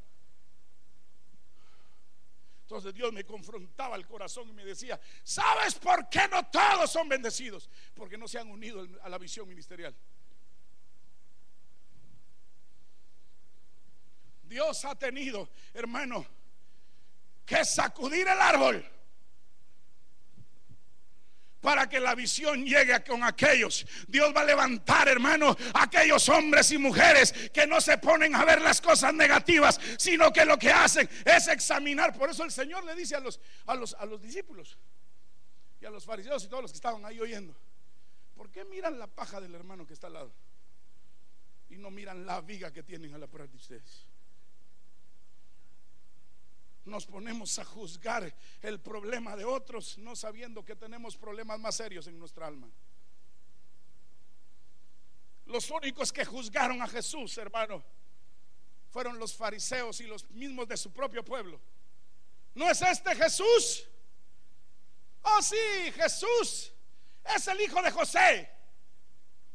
Entonces 2.63 2.95
Dios 2.95 3.13
me 3.13 3.25
confrontaba 3.25 3.97
el 3.97 4.07
corazón 4.07 4.49
y 4.49 4.53
me 4.53 4.65
decía, 4.65 4.99
¿sabes 5.25 5.75
por 5.75 6.09
qué 6.09 6.29
no 6.31 6.47
todos 6.47 6.91
son 6.91 7.09
bendecidos? 7.09 7.69
Porque 7.95 8.17
no 8.17 8.29
se 8.29 8.39
han 8.39 8.49
unido 8.49 8.87
a 9.03 9.09
la 9.09 9.19
visión 9.19 9.49
ministerial. 9.49 9.95
Dios 14.51 14.85
ha 14.85 14.97
tenido, 14.97 15.49
hermano, 15.73 16.27
que 17.47 17.65
sacudir 17.65 18.27
el 18.27 18.41
árbol 18.41 18.85
para 21.61 21.89
que 21.89 22.01
la 22.01 22.17
visión 22.17 22.67
llegue 22.67 23.05
con 23.05 23.23
aquellos. 23.23 23.87
Dios 24.09 24.35
va 24.37 24.41
a 24.41 24.45
levantar, 24.45 25.07
hermano, 25.07 25.57
aquellos 25.75 26.29
hombres 26.31 26.73
y 26.73 26.79
mujeres 26.79 27.33
que 27.53 27.65
no 27.65 27.81
se 27.81 27.99
ponen 27.99 28.35
a 28.35 28.45
ver 28.45 28.61
las 28.61 28.81
cosas 28.81 29.15
negativas, 29.15 29.79
sino 29.97 30.33
que 30.33 30.45
lo 30.45 30.59
que 30.59 30.73
hacen 30.73 31.09
es 31.25 31.47
examinar. 31.47 32.19
Por 32.19 32.31
eso 32.31 32.43
el 32.43 32.51
Señor 32.51 32.83
le 32.85 32.97
dice 32.97 33.15
a 33.15 33.21
los, 33.21 33.39
a 33.67 33.77
los, 33.77 33.95
a 33.95 34.05
los 34.05 34.21
discípulos 34.21 34.77
y 35.81 35.87
a 35.87 35.91
los 35.91 36.05
fariseos 36.05 36.43
y 36.43 36.49
todos 36.49 36.63
los 36.63 36.73
que 36.73 36.79
estaban 36.79 37.05
ahí 37.05 37.21
oyendo, 37.21 37.57
¿por 38.35 38.51
qué 38.51 38.65
miran 38.65 38.99
la 38.99 39.07
paja 39.07 39.41
del 39.41 39.55
hermano 39.55 39.87
que 39.87 39.95
está 39.95 40.09
al 40.09 40.15
lado? 40.15 40.35
Y 41.69 41.79
no 41.79 41.93
miran 41.93 42.27
la 42.27 42.41
viga 42.41 42.73
que 42.73 42.83
tienen 42.83 43.15
a 43.15 43.19
la 43.19 43.29
puerta 43.29 43.47
de 43.47 43.57
ustedes 43.57 44.10
nos 46.85 47.07
ponemos 47.07 47.59
a 47.59 47.65
juzgar 47.65 48.35
el 48.63 48.81
problema 48.81 49.37
de 49.37 49.45
otros, 49.45 49.99
no 49.99 50.17
sabiendo 50.17 50.65
que 50.65 50.77
tenemos 50.77 51.17
problemas 51.17 51.59
más 51.59 51.77
serios 51.77 52.07
en 52.07 52.19
nuestra 52.19 52.47
alma. 52.47 52.69
Los 55.47 55.71
únicos 55.71 56.13
que 56.13 56.25
juzgaron 56.25 56.81
a 56.81 56.89
Jesús, 56.89 57.37
hermano, 57.39 57.83
fueron 58.91 59.19
los 59.19 59.35
fariseos 59.35 60.01
y 60.01 60.07
los 60.07 60.29
mismos 60.31 60.69
de 60.69 60.77
su 60.77 60.93
propio 60.93 61.25
pueblo. 61.25 61.61
¿No 62.55 62.69
es 62.69 62.81
este 62.83 63.15
Jesús? 63.15 63.87
Oh, 65.23 65.43
sí, 65.43 65.57
Jesús 65.95 66.73
es 67.25 67.49
el 67.49 67.61
hijo 67.61 67.83
de 67.83 67.91
José. 67.91 68.49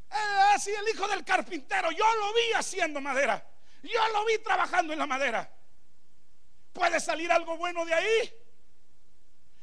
así 0.09 0.71
el 0.71 0.87
hijo 0.89 1.07
del 1.07 1.23
carpintero. 1.23 1.91
Yo 1.91 2.05
lo 2.15 2.33
vi 2.33 2.53
haciendo 2.55 3.01
madera. 3.01 3.45
Yo 3.83 4.07
lo 4.09 4.25
vi 4.25 4.37
trabajando 4.39 4.93
en 4.93 4.99
la 4.99 5.07
madera. 5.07 5.54
¿Puede 6.75 6.99
salir 6.99 7.31
algo 7.31 7.55
bueno 7.55 7.85
de 7.85 7.93
ahí? 7.93 8.33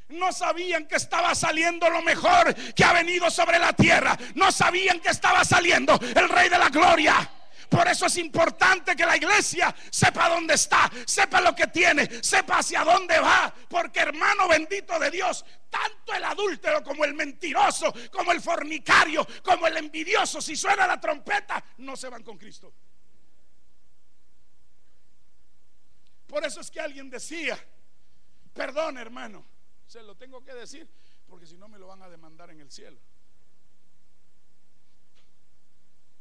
No 0.08 0.32
sabían 0.32 0.86
que 0.86 0.96
estaba 0.96 1.34
saliendo 1.34 1.90
lo 1.90 2.00
mejor 2.00 2.54
que 2.72 2.84
ha 2.84 2.94
venido 2.94 3.30
sobre 3.30 3.58
la 3.58 3.74
tierra. 3.74 4.16
No 4.34 4.50
sabían 4.50 4.98
que 4.98 5.10
estaba 5.10 5.44
saliendo 5.44 5.92
el 6.16 6.28
rey 6.30 6.48
de 6.48 6.56
la 6.56 6.70
gloria. 6.70 7.30
Por 7.68 7.86
eso 7.86 8.06
es 8.06 8.16
importante 8.16 8.96
que 8.96 9.04
la 9.04 9.18
iglesia 9.18 9.74
sepa 9.90 10.30
dónde 10.30 10.54
está, 10.54 10.90
sepa 11.06 11.42
lo 11.42 11.54
que 11.54 11.66
tiene, 11.66 12.08
sepa 12.22 12.60
hacia 12.60 12.82
dónde 12.82 13.20
va. 13.20 13.54
Porque 13.68 14.00
hermano 14.00 14.48
bendito 14.48 14.98
de 14.98 15.10
Dios, 15.10 15.44
tanto 15.68 16.14
el 16.14 16.24
adúltero 16.24 16.82
como 16.82 17.04
el 17.04 17.12
mentiroso, 17.12 17.92
como 18.10 18.32
el 18.32 18.40
fornicario, 18.40 19.26
como 19.42 19.66
el 19.66 19.76
envidioso, 19.76 20.40
si 20.40 20.56
suena 20.56 20.86
la 20.86 20.98
trompeta, 20.98 21.62
no 21.78 21.94
se 21.94 22.08
van 22.08 22.22
con 22.22 22.38
Cristo. 22.38 22.72
Por 26.32 26.46
eso 26.46 26.62
es 26.62 26.70
que 26.70 26.80
alguien 26.80 27.10
decía, 27.10 27.62
perdón 28.54 28.96
hermano, 28.96 29.44
se 29.86 30.02
lo 30.02 30.16
tengo 30.16 30.42
que 30.42 30.54
decir, 30.54 30.88
porque 31.28 31.46
si 31.46 31.58
no 31.58 31.68
me 31.68 31.78
lo 31.78 31.88
van 31.88 32.00
a 32.00 32.08
demandar 32.08 32.48
en 32.48 32.60
el 32.60 32.70
cielo. 32.70 32.98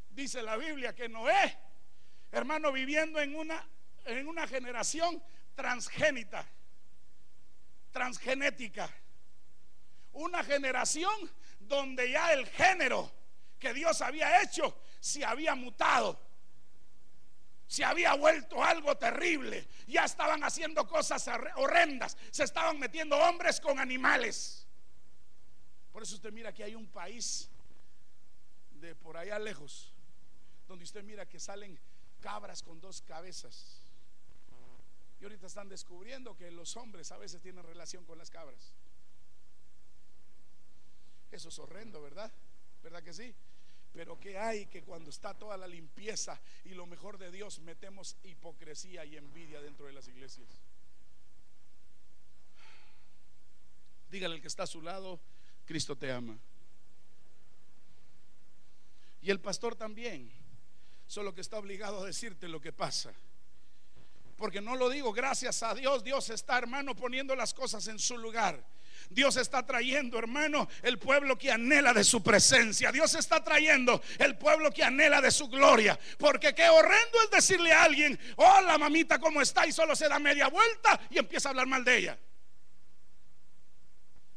Dice 0.09 0.41
la 0.43 0.57
Biblia 0.57 0.93
que 0.93 1.07
Noé, 1.07 1.57
hermano, 2.29 2.73
viviendo 2.73 3.21
en 3.21 3.37
una, 3.37 3.65
en 4.03 4.27
una 4.27 4.45
generación 4.47 5.23
transgénita, 5.55 6.45
transgenética, 7.93 8.93
una 10.11 10.43
generación 10.43 11.31
donde 11.57 12.11
ya 12.11 12.33
el 12.33 12.45
género 12.47 13.09
que 13.57 13.73
Dios 13.73 14.01
había 14.01 14.43
hecho 14.43 14.77
se 14.99 15.23
había 15.23 15.55
mutado, 15.55 16.19
se 17.71 17.85
había 17.85 18.13
vuelto 18.15 18.61
algo 18.61 18.97
terrible, 18.97 19.65
ya 19.87 20.03
estaban 20.03 20.43
haciendo 20.43 20.85
cosas 20.85 21.25
horrendas, 21.55 22.17
se 22.29 22.43
estaban 22.43 22.77
metiendo 22.77 23.15
hombres 23.17 23.61
con 23.61 23.79
animales. 23.79 24.67
Por 25.93 26.03
eso 26.03 26.15
usted 26.15 26.33
mira 26.33 26.53
que 26.53 26.65
hay 26.65 26.75
un 26.75 26.87
país 26.87 27.49
de 28.73 28.93
por 28.93 29.15
allá 29.15 29.39
lejos, 29.39 29.93
donde 30.67 30.83
usted 30.83 31.01
mira 31.01 31.25
que 31.25 31.39
salen 31.39 31.79
cabras 32.19 32.61
con 32.61 32.81
dos 32.81 33.01
cabezas. 33.03 33.79
Y 35.21 35.23
ahorita 35.23 35.47
están 35.47 35.69
descubriendo 35.69 36.35
que 36.35 36.51
los 36.51 36.75
hombres 36.75 37.09
a 37.13 37.17
veces 37.17 37.41
tienen 37.41 37.63
relación 37.63 38.03
con 38.03 38.17
las 38.17 38.29
cabras. 38.29 38.73
Eso 41.31 41.47
es 41.47 41.57
horrendo, 41.57 42.01
¿verdad? 42.01 42.29
¿Verdad 42.83 43.01
que 43.01 43.13
sí? 43.13 43.33
Pero 43.93 44.19
¿qué 44.19 44.37
hay 44.37 44.67
que 44.67 44.83
cuando 44.83 45.09
está 45.09 45.33
toda 45.33 45.57
la 45.57 45.67
limpieza 45.67 46.39
y 46.65 46.69
lo 46.69 46.85
mejor 46.85 47.17
de 47.17 47.31
Dios 47.31 47.59
metemos 47.59 48.15
hipocresía 48.23 49.03
y 49.05 49.17
envidia 49.17 49.61
dentro 49.61 49.85
de 49.85 49.93
las 49.93 50.07
iglesias? 50.07 50.49
Dígale 54.09 54.35
al 54.35 54.41
que 54.41 54.47
está 54.47 54.63
a 54.63 54.67
su 54.67 54.81
lado, 54.81 55.19
Cristo 55.65 55.97
te 55.97 56.11
ama. 56.11 56.37
Y 59.21 59.29
el 59.29 59.39
pastor 59.39 59.75
también 59.75 60.31
solo 61.11 61.35
que 61.35 61.41
está 61.41 61.57
obligado 61.57 62.01
a 62.01 62.05
decirte 62.05 62.47
lo 62.47 62.61
que 62.61 62.71
pasa. 62.71 63.13
Porque 64.37 64.61
no 64.61 64.75
lo 64.75 64.89
digo, 64.89 65.11
gracias 65.11 65.61
a 65.61 65.75
Dios, 65.75 66.03
Dios 66.03 66.29
está, 66.29 66.57
hermano, 66.57 66.95
poniendo 66.95 67.35
las 67.35 67.53
cosas 67.53 67.85
en 67.87 67.99
su 67.99 68.17
lugar. 68.17 68.65
Dios 69.11 69.37
está 69.37 69.65
trayendo, 69.65 70.17
hermano, 70.17 70.67
el 70.81 70.97
pueblo 70.97 71.37
que 71.37 71.51
anhela 71.51 71.93
de 71.93 72.03
su 72.03 72.23
presencia. 72.23 72.91
Dios 72.91 73.13
está 73.15 73.43
trayendo 73.43 74.01
el 74.17 74.37
pueblo 74.37 74.71
que 74.71 74.83
anhela 74.83 75.21
de 75.21 75.31
su 75.31 75.47
gloria. 75.47 75.99
Porque 76.17 76.55
qué 76.55 76.69
horrendo 76.69 77.21
es 77.23 77.31
decirle 77.31 77.71
a 77.73 77.83
alguien, 77.83 78.19
hola 78.37 78.77
mamita, 78.77 79.19
¿cómo 79.19 79.41
está? 79.41 79.67
Y 79.67 79.71
solo 79.71 79.95
se 79.95 80.07
da 80.07 80.19
media 80.19 80.47
vuelta 80.47 80.99
y 81.09 81.17
empieza 81.19 81.49
a 81.49 81.51
hablar 81.51 81.67
mal 81.67 81.83
de 81.83 81.97
ella. 81.97 82.19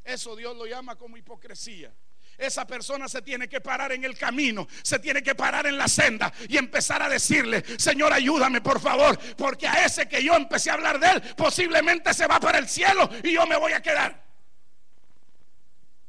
Eso 0.03 0.37
Dios 0.37 0.57
lo 0.57 0.67
llama 0.67 0.97
como 0.97 1.17
hipocresía 1.17 1.93
esa 2.39 2.67
persona 2.67 3.09
se 3.09 3.23
tiene 3.23 3.49
que 3.49 3.61
parar 3.61 3.93
en 3.93 4.05
el 4.05 4.17
camino, 4.17 4.67
se 4.83 4.99
tiene 4.99 5.23
que 5.23 5.35
parar 5.35 5.67
en 5.67 5.79
la 5.79 5.89
senda 5.89 6.33
y 6.49 6.57
empezar 6.57 7.03
a 7.03 7.09
decirle, 7.09 7.63
Señor, 7.79 8.13
ayúdame 8.13 8.61
por 8.61 8.81
favor, 8.81 9.19
porque 9.37 9.67
a 9.67 9.85
ese 9.85 10.09
que 10.09 10.23
yo 10.23 10.35
empecé 10.35 10.71
a 10.71 10.75
hablar 10.75 10.99
de 10.99 11.11
él, 11.11 11.23
posiblemente 11.37 12.13
se 12.13 12.27
va 12.27 12.41
para 12.41 12.59
el 12.59 12.69
cielo 12.69 13.09
y 13.23 13.33
yo 13.33 13.47
me 13.47 13.57
voy 13.57 13.73
a 13.73 13.81
quedar. 13.81 14.23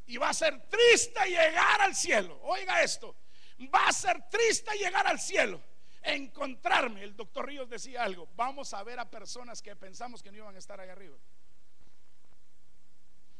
Y 0.07 0.17
va 0.17 0.29
a 0.29 0.33
ser 0.33 0.67
triste 0.67 1.19
llegar 1.27 1.81
al 1.81 1.95
cielo. 1.95 2.39
Oiga 2.43 2.83
esto, 2.83 3.15
va 3.73 3.87
a 3.87 3.93
ser 3.93 4.29
triste 4.29 4.77
llegar 4.77 5.07
al 5.07 5.19
cielo. 5.19 5.61
Encontrarme, 6.03 7.03
el 7.03 7.15
doctor 7.15 7.47
Ríos 7.47 7.67
decía 7.67 8.03
algo, 8.03 8.29
vamos 8.35 8.73
a 8.73 8.83
ver 8.83 8.99
a 8.99 9.09
personas 9.09 9.61
que 9.61 9.75
pensamos 9.75 10.21
que 10.21 10.31
no 10.31 10.37
iban 10.37 10.55
a 10.55 10.59
estar 10.59 10.79
ahí 10.79 10.89
arriba. 10.89 11.17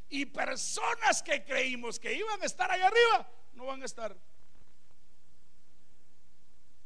Y 0.09 0.25
personas 0.25 1.21
que 1.21 1.43
creímos 1.43 1.99
que 1.99 2.13
iban 2.13 2.41
a 2.41 2.45
estar 2.45 2.71
ahí 2.71 2.81
arriba, 2.81 3.29
no 3.53 3.65
van 3.65 3.83
a 3.83 3.85
estar. 3.85 4.15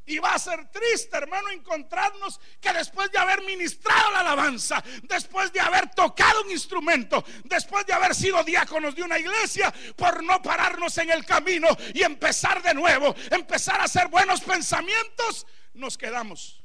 Y 0.09 0.17
va 0.17 0.33
a 0.33 0.39
ser 0.39 0.71
triste, 0.71 1.15
hermano, 1.15 1.49
encontrarnos 1.51 2.41
que 2.59 2.73
después 2.73 3.11
de 3.11 3.19
haber 3.19 3.43
ministrado 3.43 4.11
la 4.11 4.21
alabanza, 4.21 4.83
después 5.03 5.53
de 5.53 5.59
haber 5.59 5.91
tocado 5.91 6.41
un 6.41 6.49
instrumento, 6.49 7.23
después 7.43 7.85
de 7.85 7.93
haber 7.93 8.15
sido 8.15 8.43
diáconos 8.43 8.95
de 8.95 9.03
una 9.03 9.19
iglesia, 9.19 9.71
por 9.95 10.23
no 10.23 10.41
pararnos 10.41 10.97
en 10.97 11.11
el 11.11 11.23
camino 11.23 11.67
y 11.93 12.01
empezar 12.01 12.63
de 12.63 12.73
nuevo, 12.73 13.15
empezar 13.29 13.79
a 13.81 13.83
hacer 13.83 14.07
buenos 14.07 14.41
pensamientos, 14.41 15.45
nos 15.75 15.95
quedamos. 15.95 16.58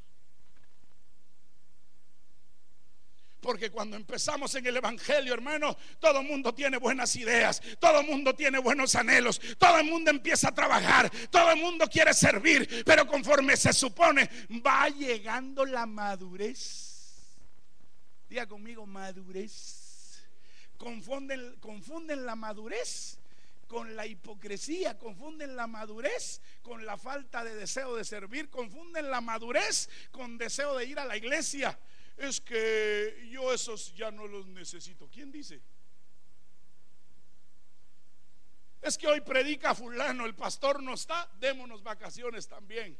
Porque 3.44 3.70
cuando 3.70 3.94
empezamos 3.94 4.54
en 4.54 4.64
el 4.64 4.78
Evangelio, 4.78 5.34
hermano, 5.34 5.76
todo 6.00 6.20
el 6.20 6.26
mundo 6.26 6.54
tiene 6.54 6.78
buenas 6.78 7.14
ideas, 7.14 7.60
todo 7.78 8.00
el 8.00 8.06
mundo 8.06 8.34
tiene 8.34 8.58
buenos 8.58 8.94
anhelos, 8.94 9.38
todo 9.58 9.80
el 9.80 9.84
mundo 9.84 10.10
empieza 10.10 10.48
a 10.48 10.54
trabajar, 10.54 11.10
todo 11.28 11.50
el 11.50 11.60
mundo 11.60 11.86
quiere 11.86 12.14
servir, 12.14 12.82
pero 12.86 13.06
conforme 13.06 13.54
se 13.58 13.74
supone, 13.74 14.30
va 14.66 14.88
llegando 14.88 15.66
la 15.66 15.84
madurez. 15.84 17.36
Diga 18.30 18.46
conmigo, 18.46 18.86
madurez. 18.86 20.24
Confunden, 20.78 21.56
confunden 21.60 22.24
la 22.24 22.36
madurez 22.36 23.18
con 23.68 23.94
la 23.94 24.06
hipocresía, 24.06 24.96
confunden 24.96 25.54
la 25.54 25.66
madurez 25.66 26.40
con 26.62 26.86
la 26.86 26.96
falta 26.96 27.44
de 27.44 27.54
deseo 27.54 27.94
de 27.94 28.04
servir, 28.04 28.48
confunden 28.48 29.10
la 29.10 29.20
madurez 29.20 29.90
con 30.12 30.38
deseo 30.38 30.78
de 30.78 30.86
ir 30.86 30.98
a 30.98 31.04
la 31.04 31.18
iglesia 31.18 31.78
es 32.16 32.40
que 32.40 33.28
yo 33.30 33.52
esos 33.52 33.94
ya 33.94 34.10
no 34.10 34.26
los 34.26 34.46
necesito. 34.46 35.08
¿Quién 35.08 35.32
dice? 35.32 35.60
Es 38.82 38.98
que 38.98 39.06
hoy 39.06 39.20
predica 39.22 39.74
fulano, 39.74 40.26
el 40.26 40.34
pastor 40.34 40.82
no 40.82 40.94
está, 40.94 41.30
démonos 41.38 41.82
vacaciones 41.82 42.46
también. 42.46 42.98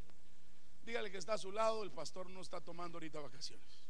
Dígale 0.85 1.11
que 1.11 1.19
está 1.19 1.35
a 1.35 1.39
su 1.39 1.53
lado, 1.53 1.83
el 1.83 1.91
pastor 1.91 2.29
no 2.31 2.41
está 2.41 2.61
tomando 2.61 2.97
ahorita 2.97 3.21
vacaciones. 3.21 3.83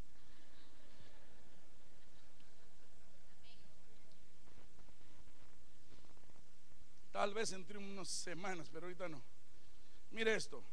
Tal 7.12 7.32
vez 7.32 7.52
entre 7.52 7.78
unas 7.78 8.08
semanas, 8.08 8.68
pero 8.72 8.86
ahorita 8.86 9.08
no. 9.08 9.22
Mire 10.10 10.34
esto. 10.34 10.64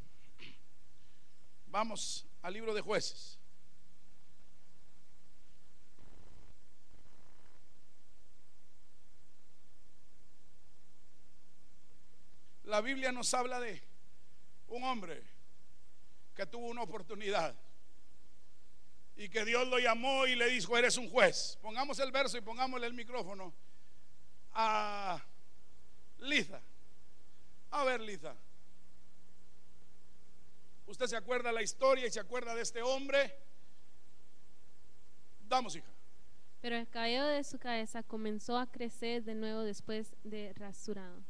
Vamos 1.67 2.25
al 2.41 2.53
libro 2.53 2.74
de 2.74 2.81
jueces. 2.81 3.40
La 12.71 12.79
Biblia 12.79 13.11
nos 13.11 13.33
habla 13.33 13.59
de 13.59 13.83
un 14.69 14.81
hombre 14.85 15.21
que 16.33 16.45
tuvo 16.45 16.67
una 16.67 16.83
oportunidad 16.83 17.53
y 19.17 19.27
que 19.27 19.43
Dios 19.43 19.67
lo 19.67 19.77
llamó 19.77 20.25
y 20.25 20.35
le 20.35 20.49
dijo, 20.49 20.77
eres 20.77 20.95
un 20.95 21.09
juez. 21.09 21.59
Pongamos 21.61 21.99
el 21.99 22.13
verso 22.13 22.37
y 22.37 22.41
pongámosle 22.41 22.87
el 22.87 22.93
micrófono 22.93 23.53
a 24.53 25.21
Liza. 26.19 26.61
A 27.71 27.83
ver, 27.83 27.99
Liza. 27.99 28.33
¿Usted 30.87 31.07
se 31.07 31.17
acuerda 31.17 31.51
la 31.51 31.61
historia 31.61 32.07
y 32.07 32.09
se 32.09 32.21
acuerda 32.21 32.55
de 32.55 32.61
este 32.61 32.81
hombre? 32.81 33.35
Damos, 35.41 35.75
hija. 35.75 35.91
Pero 36.61 36.77
el 36.77 36.87
cabello 36.87 37.25
de 37.25 37.43
su 37.43 37.59
cabeza 37.59 38.01
comenzó 38.01 38.57
a 38.57 38.71
crecer 38.71 39.25
de 39.25 39.35
nuevo 39.35 39.59
después 39.59 40.15
de 40.23 40.53
rasurado 40.53 41.21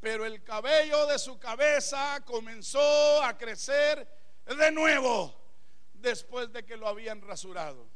pero 0.00 0.24
el 0.24 0.42
cabello 0.42 1.06
de 1.06 1.18
su 1.18 1.38
cabeza 1.38 2.20
comenzó 2.24 3.22
a 3.22 3.36
crecer 3.36 4.08
de 4.46 4.72
nuevo 4.72 5.34
después 5.92 6.52
de 6.52 6.64
que 6.64 6.76
lo 6.76 6.88
habían 6.88 7.20
rasurado. 7.20 7.86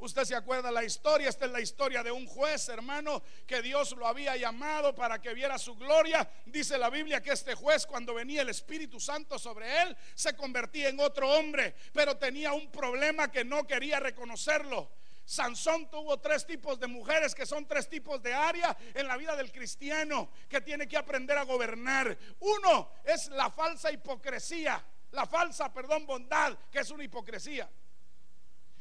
Usted 0.00 0.24
se 0.24 0.36
acuerda 0.36 0.70
la 0.70 0.84
historia, 0.84 1.28
esta 1.28 1.46
es 1.46 1.50
la 1.50 1.60
historia 1.60 2.04
de 2.04 2.12
un 2.12 2.24
juez, 2.24 2.68
hermano, 2.68 3.20
que 3.48 3.60
Dios 3.60 3.96
lo 3.96 4.06
había 4.06 4.36
llamado 4.36 4.94
para 4.94 5.20
que 5.20 5.34
viera 5.34 5.58
su 5.58 5.74
gloria. 5.74 6.30
Dice 6.46 6.78
la 6.78 6.88
Biblia 6.88 7.20
que 7.20 7.32
este 7.32 7.56
juez 7.56 7.84
cuando 7.84 8.14
venía 8.14 8.42
el 8.42 8.48
Espíritu 8.48 9.00
Santo 9.00 9.40
sobre 9.40 9.82
él, 9.82 9.96
se 10.14 10.36
convertía 10.36 10.88
en 10.88 11.00
otro 11.00 11.28
hombre, 11.28 11.74
pero 11.92 12.16
tenía 12.16 12.52
un 12.52 12.70
problema 12.70 13.30
que 13.32 13.44
no 13.44 13.66
quería 13.66 13.98
reconocerlo. 13.98 14.88
Sansón 15.28 15.90
tuvo 15.90 16.18
tres 16.18 16.46
tipos 16.46 16.80
de 16.80 16.86
mujeres 16.86 17.34
que 17.34 17.44
son 17.44 17.66
tres 17.66 17.86
tipos 17.86 18.22
de 18.22 18.32
área 18.32 18.74
en 18.94 19.06
la 19.06 19.18
vida 19.18 19.36
del 19.36 19.52
cristiano 19.52 20.30
que 20.48 20.62
tiene 20.62 20.88
que 20.88 20.96
aprender 20.96 21.36
a 21.36 21.42
gobernar. 21.42 22.16
Uno 22.40 22.92
es 23.04 23.28
la 23.28 23.50
falsa 23.50 23.92
hipocresía, 23.92 24.82
la 25.10 25.26
falsa, 25.26 25.70
perdón, 25.70 26.06
bondad, 26.06 26.56
que 26.72 26.78
es 26.78 26.90
una 26.90 27.04
hipocresía. 27.04 27.68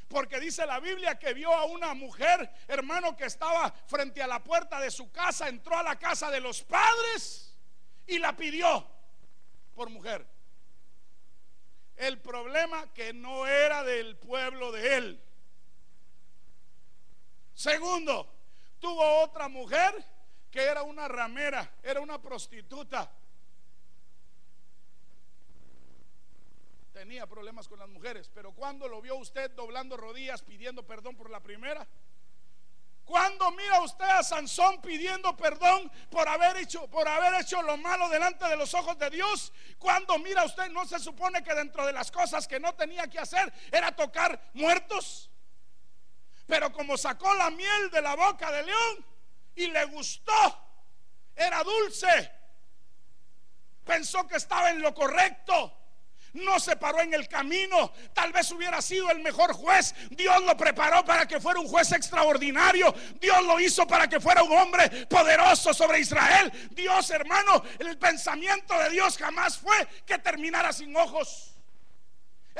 Porque 0.07 0.39
dice 0.39 0.65
la 0.65 0.79
Biblia 0.79 1.19
que 1.19 1.33
vio 1.33 1.53
a 1.53 1.65
una 1.65 1.93
mujer, 1.93 2.49
hermano, 2.69 3.17
que 3.17 3.25
estaba 3.25 3.69
frente 3.85 4.23
a 4.23 4.27
la 4.27 4.41
puerta 4.41 4.79
de 4.79 4.89
su 4.89 5.11
casa, 5.11 5.49
entró 5.49 5.77
a 5.77 5.83
la 5.83 5.99
casa 5.99 6.31
de 6.31 6.39
los 6.39 6.63
padres 6.63 7.53
y 8.05 8.19
la 8.19 8.37
pidió 8.37 8.87
por 9.75 9.89
mujer. 9.89 10.25
El 11.97 12.21
problema 12.21 12.93
que 12.93 13.11
no 13.11 13.45
era 13.45 13.83
del 13.83 14.15
pueblo 14.15 14.71
de 14.71 14.95
él. 14.95 15.26
Segundo, 17.57 18.27
tuvo 18.79 19.23
otra 19.23 19.47
mujer 19.47 19.91
que 20.51 20.61
era 20.63 20.83
una 20.83 21.07
ramera, 21.07 21.73
era 21.81 21.99
una 21.99 22.21
prostituta. 22.21 23.11
tenía 26.93 27.27
problemas 27.27 27.67
con 27.67 27.77
las 27.77 27.89
mujeres, 27.89 28.29
pero 28.33 28.53
cuando 28.53 28.87
lo 28.87 28.99
vio 29.01 29.15
usted 29.17 29.51
doblando 29.51 29.95
rodillas 29.97 30.41
pidiendo 30.41 30.81
perdón 30.81 31.15
por 31.15 31.29
la 31.29 31.39
primera, 31.39 31.87
cuando 33.05 33.51
mira 33.51 33.81
usted 33.81 34.05
a 34.05 34.23
Sansón 34.23 34.81
pidiendo 34.81 35.37
perdón 35.37 35.91
por 36.09 36.27
haber 36.27 36.57
hecho 36.57 36.87
por 36.87 37.07
haber 37.07 37.39
hecho 37.41 37.61
lo 37.61 37.77
malo 37.77 38.09
delante 38.09 38.47
de 38.47 38.57
los 38.57 38.73
ojos 38.73 38.97
de 38.97 39.11
Dios, 39.11 39.53
cuando 39.77 40.17
mira 40.17 40.43
usted 40.43 40.69
no 40.69 40.87
se 40.87 40.97
supone 40.97 41.43
que 41.43 41.53
dentro 41.53 41.85
de 41.85 41.93
las 41.93 42.11
cosas 42.11 42.47
que 42.47 42.59
no 42.59 42.73
tenía 42.73 43.07
que 43.07 43.19
hacer 43.19 43.53
era 43.71 43.95
tocar 43.95 44.49
muertos. 44.53 45.29
Pero 46.47 46.71
como 46.71 46.97
sacó 46.97 47.33
la 47.35 47.51
miel 47.51 47.91
de 47.91 48.01
la 48.01 48.15
boca 48.15 48.51
de 48.51 48.63
león 48.63 49.05
y 49.55 49.67
le 49.67 49.85
gustó, 49.85 50.33
era 51.35 51.63
dulce. 51.63 52.31
Pensó 53.83 54.27
que 54.27 54.37
estaba 54.37 54.71
en 54.71 54.81
lo 54.81 54.93
correcto 54.93 55.77
no 56.37 56.59
se 56.59 56.75
paró 56.75 57.01
en 57.01 57.13
el 57.13 57.27
camino. 57.27 57.91
Tal 58.13 58.31
vez 58.31 58.51
hubiera 58.51 58.81
sido 58.81 59.09
el 59.11 59.19
mejor 59.19 59.53
juez. 59.53 59.93
Dios 60.11 60.41
lo 60.43 60.55
preparó 60.55 61.03
para 61.03 61.27
que 61.27 61.39
fuera 61.39 61.59
un 61.59 61.67
juez 61.67 61.91
extraordinario. 61.91 62.93
Dios 63.19 63.43
lo 63.43 63.59
hizo 63.59 63.87
para 63.87 64.07
que 64.07 64.19
fuera 64.19 64.43
un 64.43 64.51
hombre 64.51 65.05
poderoso 65.07 65.73
sobre 65.73 65.99
Israel. 65.99 66.51
Dios, 66.71 67.09
hermano, 67.11 67.63
el 67.79 67.97
pensamiento 67.97 68.77
de 68.79 68.89
Dios 68.91 69.17
jamás 69.17 69.57
fue 69.57 69.87
que 70.05 70.17
terminara 70.19 70.71
sin 70.71 70.95
ojos. 70.95 71.56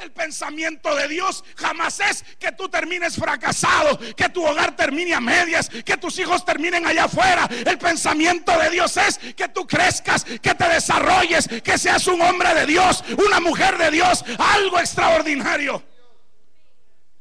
El 0.02 0.12
pensamiento 0.12 0.96
de 0.96 1.08
Dios 1.08 1.44
jamás 1.56 2.00
es 2.00 2.24
que 2.38 2.52
tú 2.52 2.70
termines 2.70 3.16
fracasado, 3.16 3.98
que 4.16 4.30
tu 4.30 4.46
hogar 4.46 4.76
termine 4.76 5.14
a 5.14 5.20
medias, 5.20 5.70
que 5.70 5.98
tus 5.98 6.20
hijos 6.20 6.46
terminen 6.46 6.86
allá 6.86 7.06
afuera. 7.06 7.48
El 7.66 7.78
pensamiento 7.78 8.58
de 8.60 8.70
Dios 8.70 8.96
es 8.98 9.18
que 9.18 9.48
tú 9.50 9.66
crezcas, 9.66 10.24
que 10.24 10.54
te 10.54 10.70
desarrolles, 10.70 11.48
que 11.64 11.78
seas 11.78 12.06
un 12.08 12.22
hombre 12.22 12.54
de 12.54 12.66
Dios, 12.68 13.04
una 13.26 13.40
mujer 13.40 13.78
de 13.78 13.92
Dios, 13.92 14.24
algo 14.38 14.80
extraordinario. 14.80 15.84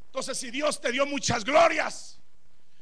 Entonces, 0.07 0.39
si 0.39 0.51
Dios 0.51 0.81
te 0.81 0.93
dio 0.93 1.07
muchas 1.07 1.45
glorias, 1.45 2.21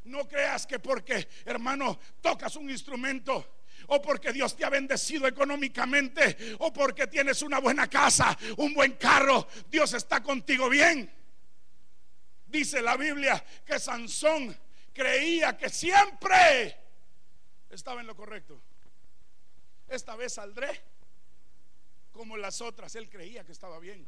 no 0.05 0.27
creas 0.27 0.67
que 0.67 0.79
porque, 0.79 1.29
hermano, 1.45 1.99
tocas 2.21 2.57
un 2.57 2.69
instrumento 2.69 3.54
o 3.89 4.01
porque 4.01 4.33
Dios 4.33 4.57
te 4.57 4.65
ha 4.65 4.71
bendecido 4.71 5.27
económicamente, 5.27 6.57
o 6.59 6.73
porque 6.73 7.07
tienes 7.07 7.43
una 7.43 7.59
buena 7.59 7.89
casa, 7.89 8.37
un 8.59 8.75
buen 8.75 8.93
carro, 8.93 9.47
Dios 9.69 9.93
está 9.95 10.23
contigo 10.23 10.69
bien. 10.69 11.11
Dice 12.47 12.81
la 12.81 12.97
Biblia 12.97 13.45
que 13.65 13.81
Sansón 13.81 14.57
creía 14.93 15.57
que 15.57 15.69
siempre 15.69 16.77
estaba 17.71 18.01
en 18.01 18.07
lo 18.07 18.15
correcto. 18.15 18.61
Esta 19.89 20.15
vez 20.17 20.35
saldré 20.35 20.83
como 22.13 22.37
las 22.37 22.61
otras. 22.61 22.95
Él 22.95 23.11
creía 23.11 23.45
que 23.45 23.53
estaba 23.53 23.79
bien. 23.79 24.07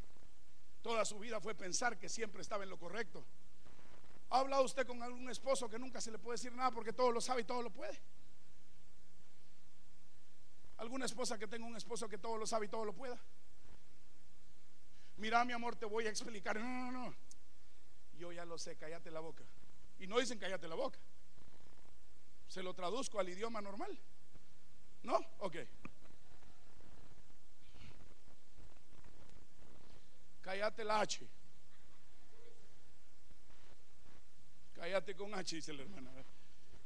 Toda 0.80 1.04
su 1.04 1.18
vida 1.18 1.40
fue 1.40 1.54
pensar 1.54 1.98
que 1.98 2.08
siempre 2.08 2.42
estaba 2.42 2.62
en 2.62 2.70
lo 2.70 2.78
correcto. 2.78 3.24
¿Ha 4.30 4.38
hablado 4.38 4.64
usted 4.64 4.86
con 4.86 5.02
algún 5.02 5.28
esposo 5.28 5.68
que 5.68 5.78
nunca 5.78 6.00
se 6.00 6.10
le 6.10 6.18
puede 6.18 6.36
decir 6.36 6.52
nada 6.52 6.70
porque 6.70 6.92
todo 6.92 7.10
lo 7.10 7.20
sabe 7.20 7.42
y 7.42 7.44
todo 7.44 7.62
lo 7.62 7.70
puede? 7.70 8.00
¿Alguna 10.86 11.06
esposa 11.06 11.36
que 11.36 11.48
tenga 11.48 11.66
un 11.66 11.74
esposo 11.74 12.08
que 12.08 12.16
todo 12.16 12.36
lo 12.36 12.46
sabe 12.46 12.66
y 12.66 12.68
todo 12.68 12.84
lo 12.84 12.92
pueda? 12.92 13.18
Mira, 15.16 15.44
mi 15.44 15.52
amor, 15.52 15.74
te 15.74 15.84
voy 15.84 16.06
a 16.06 16.10
explicar. 16.10 16.60
No, 16.60 16.92
no, 16.92 16.92
no. 16.92 17.14
Yo 18.16 18.30
ya 18.30 18.44
lo 18.44 18.56
sé, 18.56 18.76
cállate 18.76 19.10
la 19.10 19.18
boca. 19.18 19.42
Y 19.98 20.06
no 20.06 20.20
dicen 20.20 20.38
cállate 20.38 20.68
la 20.68 20.76
boca. 20.76 21.00
Se 22.46 22.62
lo 22.62 22.72
traduzco 22.72 23.18
al 23.18 23.28
idioma 23.28 23.60
normal. 23.60 23.98
¿No? 25.02 25.16
Ok. 25.40 25.56
Cállate 30.40 30.84
la 30.84 31.00
H. 31.00 31.26
Cállate 34.76 35.16
con 35.16 35.34
H, 35.34 35.56
dice 35.56 35.72
la 35.72 35.82
hermana. 35.82 36.12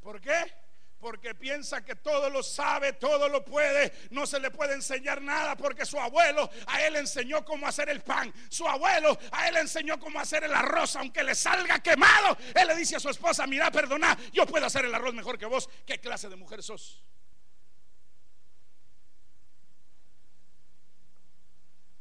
¿Por 0.01 0.23
qué? 0.23 0.70
Porque 1.01 1.35
piensa 1.35 1.85
que 1.85 1.97
todo 1.97 2.29
lo 2.29 2.43
sabe, 2.43 2.93
todo 2.93 3.29
lo 3.29 3.45
puede, 3.45 3.93
no 4.11 4.27
se 4.27 4.39
le 4.39 4.51
puede 4.51 4.75
enseñar 4.75 5.23
nada 5.23 5.57
porque 5.57 5.87
su 5.87 5.99
abuelo 5.99 6.51
a 6.67 6.83
él 6.87 6.97
enseñó 6.97 7.45
cómo 7.45 7.67
hacer 7.67 7.89
el 7.89 8.03
pan, 8.03 8.33
su 8.49 8.69
abuelo 8.69 9.19
a 9.33 9.49
él 9.49 9.57
enseñó 9.57 9.99
cómo 9.99 10.21
hacer 10.21 10.45
el 10.45 10.55
arroz, 10.55 10.97
aunque 10.97 11.25
le 11.25 11.35
salga 11.35 11.81
quemado, 11.81 12.37
él 12.55 12.69
le 12.69 12.77
dice 12.77 12.97
a 12.97 13.01
su 13.01 13.09
esposa, 13.09 13.47
mira, 13.47 13.71
perdona, 13.71 14.17
yo 14.33 14.47
puedo 14.47 14.67
hacer 14.67 14.85
el 14.85 14.95
arroz 14.95 15.15
mejor 15.15 15.39
que 15.39 15.47
vos, 15.47 15.69
¿qué 15.87 15.99
clase 15.99 16.29
de 16.29 16.37
mujer 16.37 16.63
sos? 16.63 17.03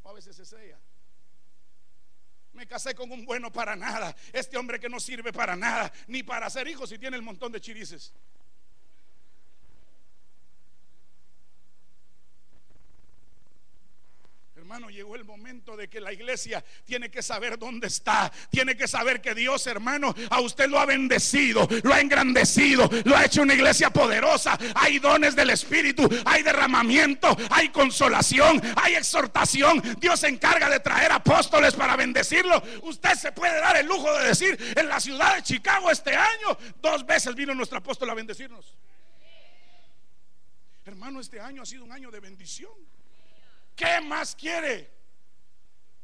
a 0.09 0.13
veces 0.13 0.39
es 0.39 0.53
ella. 0.53 0.79
Me 2.53 2.67
casé 2.67 2.95
con 2.95 3.11
un 3.11 3.25
bueno 3.25 3.51
para 3.51 3.75
nada. 3.75 4.15
Este 4.33 4.57
hombre 4.57 4.79
que 4.79 4.89
no 4.89 4.99
sirve 4.99 5.31
para 5.31 5.55
nada, 5.55 5.93
ni 6.07 6.23
para 6.23 6.47
hacer 6.47 6.67
hijos 6.67 6.91
y 6.91 6.97
tiene 6.97 7.15
el 7.15 7.21
montón 7.21 7.51
de 7.51 7.61
chirices. 7.61 8.13
Hermano, 14.69 14.91
llegó 14.91 15.15
el 15.15 15.25
momento 15.25 15.75
de 15.75 15.89
que 15.89 15.99
la 15.99 16.13
iglesia 16.13 16.63
tiene 16.85 17.09
que 17.09 17.23
saber 17.23 17.57
dónde 17.57 17.87
está. 17.87 18.31
Tiene 18.51 18.77
que 18.77 18.87
saber 18.87 19.19
que 19.19 19.33
Dios, 19.33 19.65
hermano, 19.65 20.13
a 20.29 20.41
usted 20.41 20.69
lo 20.69 20.77
ha 20.77 20.85
bendecido, 20.85 21.67
lo 21.81 21.91
ha 21.91 21.99
engrandecido, 21.99 22.87
lo 23.03 23.17
ha 23.17 23.25
hecho 23.25 23.41
una 23.41 23.55
iglesia 23.55 23.89
poderosa. 23.89 24.59
Hay 24.75 24.99
dones 24.99 25.35
del 25.35 25.49
Espíritu, 25.49 26.07
hay 26.23 26.43
derramamiento, 26.43 27.35
hay 27.49 27.69
consolación, 27.69 28.61
hay 28.75 28.93
exhortación. 28.93 29.81
Dios 29.99 30.19
se 30.19 30.27
encarga 30.27 30.69
de 30.69 30.79
traer 30.81 31.13
apóstoles 31.13 31.73
para 31.73 31.95
bendecirlo. 31.95 32.61
Usted 32.83 33.15
se 33.15 33.31
puede 33.31 33.59
dar 33.59 33.75
el 33.75 33.87
lujo 33.87 34.13
de 34.19 34.27
decir, 34.27 34.55
en 34.75 34.87
la 34.87 34.99
ciudad 34.99 35.37
de 35.37 35.41
Chicago 35.41 35.89
este 35.89 36.15
año, 36.15 36.55
dos 36.79 37.07
veces 37.07 37.33
vino 37.33 37.55
nuestro 37.55 37.79
apóstol 37.79 38.11
a 38.11 38.13
bendecirnos. 38.13 38.77
Hermano, 40.85 41.21
este 41.21 41.39
año 41.39 41.63
ha 41.63 41.65
sido 41.65 41.85
un 41.85 41.91
año 41.91 42.11
de 42.11 42.19
bendición. 42.19 42.98
¿Qué 43.79 44.01
más 44.01 44.35
quiere? 44.35 44.91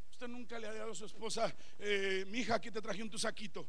Usted 0.09 0.29
nunca 0.29 0.57
le 0.57 0.65
ha 0.65 0.73
dado 0.73 0.93
a 0.93 0.95
su 0.95 1.05
esposa, 1.05 1.53
eh, 1.77 2.23
mi 2.29 2.39
hija, 2.39 2.55
aquí 2.55 2.71
te 2.71 2.81
traje 2.81 3.03
un 3.03 3.09
tu 3.09 3.19
saquito. 3.19 3.67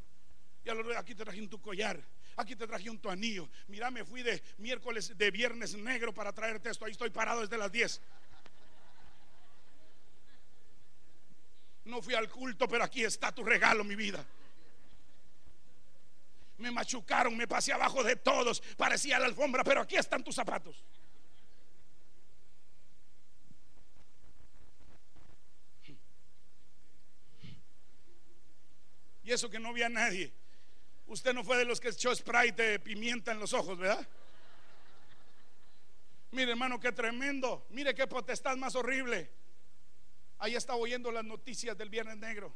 Y 0.64 0.70
aquí 0.94 1.16
te 1.16 1.24
traje 1.24 1.40
un 1.40 1.48
tu 1.48 1.60
collar. 1.60 2.00
Aquí 2.36 2.54
te 2.54 2.68
traje 2.68 2.88
un 2.88 3.00
tu 3.00 3.10
anillo. 3.10 3.48
Mira, 3.66 3.90
me 3.90 4.04
fui 4.04 4.22
de 4.22 4.40
miércoles, 4.58 5.18
de 5.18 5.30
viernes 5.32 5.74
negro 5.74 6.14
para 6.14 6.32
traerte 6.32 6.70
esto. 6.70 6.84
Ahí 6.84 6.92
estoy 6.92 7.10
parado 7.10 7.40
desde 7.40 7.58
las 7.58 7.72
10. 7.72 8.00
No 11.86 12.00
fui 12.00 12.14
al 12.14 12.28
culto, 12.28 12.68
pero 12.68 12.84
aquí 12.84 13.02
está 13.02 13.32
tu 13.32 13.42
regalo, 13.42 13.82
mi 13.82 13.96
vida. 13.96 14.24
Me 16.58 16.70
machucaron, 16.70 17.36
me 17.36 17.48
pasé 17.48 17.72
abajo 17.72 18.04
de 18.04 18.14
todos. 18.14 18.60
Parecía 18.76 19.18
la 19.18 19.26
alfombra, 19.26 19.64
pero 19.64 19.80
aquí 19.80 19.96
están 19.96 20.22
tus 20.22 20.36
zapatos. 20.36 20.80
Y 29.26 29.32
eso 29.32 29.50
que 29.50 29.58
no 29.58 29.72
vi 29.72 29.82
a 29.82 29.88
nadie. 29.88 30.32
Usted 31.08 31.34
no 31.34 31.42
fue 31.42 31.58
de 31.58 31.64
los 31.64 31.80
que 31.80 31.88
echó 31.88 32.14
spray 32.14 32.52
de 32.52 32.78
pimienta 32.78 33.32
en 33.32 33.40
los 33.40 33.52
ojos, 33.54 33.76
¿verdad? 33.76 34.06
Mire, 36.30 36.52
hermano, 36.52 36.78
qué 36.78 36.92
tremendo. 36.92 37.66
Mire 37.70 37.92
qué 37.92 38.06
potestad 38.06 38.56
más 38.56 38.76
horrible. 38.76 39.28
Ahí 40.38 40.54
estaba 40.54 40.78
oyendo 40.78 41.10
las 41.10 41.24
noticias 41.24 41.76
del 41.76 41.90
Viernes 41.90 42.18
Negro. 42.18 42.54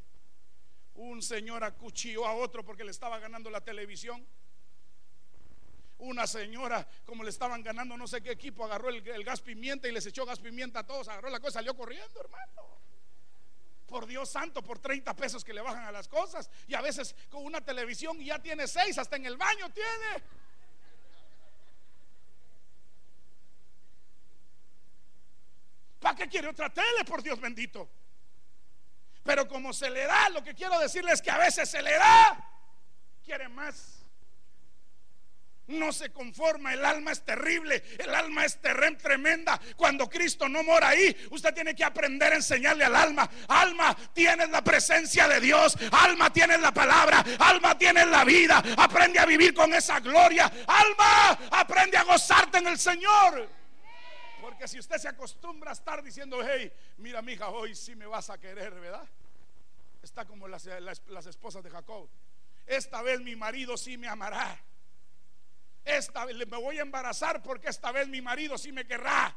Un 0.94 1.22
señor 1.22 1.64
acuchilló 1.64 2.24
a 2.24 2.35
otro 2.35 2.64
porque 2.64 2.85
le 2.85 2.92
estaba 2.92 3.18
ganando 3.18 3.50
la 3.50 3.62
televisión. 3.62 4.24
Una 5.98 6.28
señora, 6.28 6.87
como 7.04 7.24
le 7.24 7.30
estaban 7.30 7.64
ganando 7.64 7.96
no 7.96 8.06
sé 8.06 8.22
qué 8.22 8.30
equipo, 8.30 8.64
agarró 8.64 8.90
el, 8.90 9.06
el 9.09 9.24
gas 9.24 9.40
pimienta 9.40 9.88
y 9.88 9.92
les 9.92 10.06
echó 10.06 10.24
gas 10.24 10.38
pimienta 10.38 10.78
a 10.78 10.87
todos, 10.87 11.09
agarró 11.09 11.30
la 11.30 11.40
cosa 11.40 11.54
salió 11.54 11.74
corriendo, 11.74 12.20
hermano. 12.20 12.79
Por 13.90 14.07
Dios 14.07 14.31
santo, 14.31 14.62
por 14.62 14.79
30 14.79 15.14
pesos 15.14 15.44
que 15.44 15.53
le 15.53 15.61
bajan 15.61 15.85
a 15.85 15.90
las 15.90 16.07
cosas. 16.07 16.48
Y 16.68 16.74
a 16.74 16.81
veces 16.81 17.16
con 17.29 17.44
una 17.44 17.61
televisión 17.61 18.18
ya 18.20 18.38
tiene 18.38 18.68
seis, 18.68 18.96
hasta 18.96 19.16
en 19.16 19.26
el 19.26 19.37
baño 19.37 19.68
tiene. 19.70 20.22
¿Para 25.98 26.14
qué 26.14 26.29
quiere 26.29 26.48
otra 26.48 26.72
tele, 26.72 27.05
por 27.05 27.20
Dios 27.20 27.40
bendito? 27.40 27.90
Pero 29.24 29.46
como 29.48 29.72
se 29.72 29.90
le 29.90 30.07
da, 30.07 30.31
lo 30.31 30.42
que 30.42 30.55
quiero 30.55 30.79
decirles 30.79 31.14
es 31.14 31.22
que 31.22 31.31
a 31.31 31.38
veces 31.38 31.68
se 31.68 31.83
le 31.83 31.92
da, 31.92 32.48
quiere 33.24 33.48
más. 33.48 33.99
No 35.70 35.92
se 35.92 36.11
conforma, 36.11 36.72
el 36.74 36.85
alma 36.85 37.12
es 37.12 37.24
terrible, 37.24 37.85
el 37.98 38.12
alma 38.12 38.44
es 38.44 38.59
tremenda. 38.61 39.61
Cuando 39.76 40.09
Cristo 40.09 40.48
no 40.48 40.64
mora 40.64 40.88
ahí, 40.88 41.16
usted 41.30 41.54
tiene 41.54 41.76
que 41.76 41.85
aprender 41.85 42.33
a 42.33 42.37
enseñarle 42.37 42.85
al 42.85 42.96
alma. 42.96 43.30
Alma, 43.46 43.96
tienes 44.12 44.50
la 44.50 44.64
presencia 44.64 45.28
de 45.28 45.38
Dios, 45.38 45.76
alma, 45.92 46.33
tienes 46.33 46.61
la 46.61 46.74
palabra, 46.74 47.24
alma, 47.38 47.78
tienes 47.78 48.09
la 48.09 48.24
vida. 48.24 48.61
Aprende 48.76 49.20
a 49.20 49.26
vivir 49.26 49.54
con 49.54 49.72
esa 49.72 50.00
gloria. 50.00 50.50
Alma, 50.66 51.38
aprende 51.52 51.96
a 51.96 52.02
gozarte 52.02 52.59
en 52.59 52.66
el 52.66 52.78
Señor. 52.78 53.48
Porque 54.40 54.66
si 54.66 54.80
usted 54.80 54.98
se 54.98 55.06
acostumbra 55.06 55.70
a 55.70 55.74
estar 55.74 56.02
diciendo, 56.02 56.40
hey, 56.44 56.72
mira, 56.98 57.22
mija, 57.22 57.48
hoy 57.48 57.76
sí 57.76 57.94
me 57.94 58.06
vas 58.06 58.28
a 58.28 58.38
querer, 58.38 58.74
¿verdad? 58.74 59.09
Está 60.02 60.24
como 60.24 60.48
las, 60.48 60.64
las 60.64 61.26
esposas 61.26 61.62
de 61.62 61.70
Jacob. 61.70 62.09
Esta 62.66 63.02
vez 63.02 63.20
mi 63.20 63.37
marido 63.37 63.76
sí 63.76 63.96
me 63.96 64.09
amará. 64.09 64.61
Esta 65.84 66.24
vez 66.24 66.36
me 66.36 66.56
voy 66.56 66.78
a 66.78 66.82
embarazar 66.82 67.42
porque 67.42 67.68
esta 67.68 67.90
vez 67.92 68.08
mi 68.08 68.20
marido 68.20 68.58
sí 68.58 68.72
me 68.72 68.86
querrá. 68.86 69.36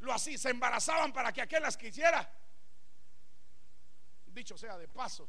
Lo 0.00 0.12
así, 0.12 0.38
se 0.38 0.50
embarazaban 0.50 1.12
para 1.12 1.32
que 1.32 1.42
aquel 1.42 1.62
las 1.62 1.76
quisiera. 1.76 2.30
Dicho 4.26 4.58
sea 4.58 4.76
de 4.76 4.88
paso, 4.88 5.28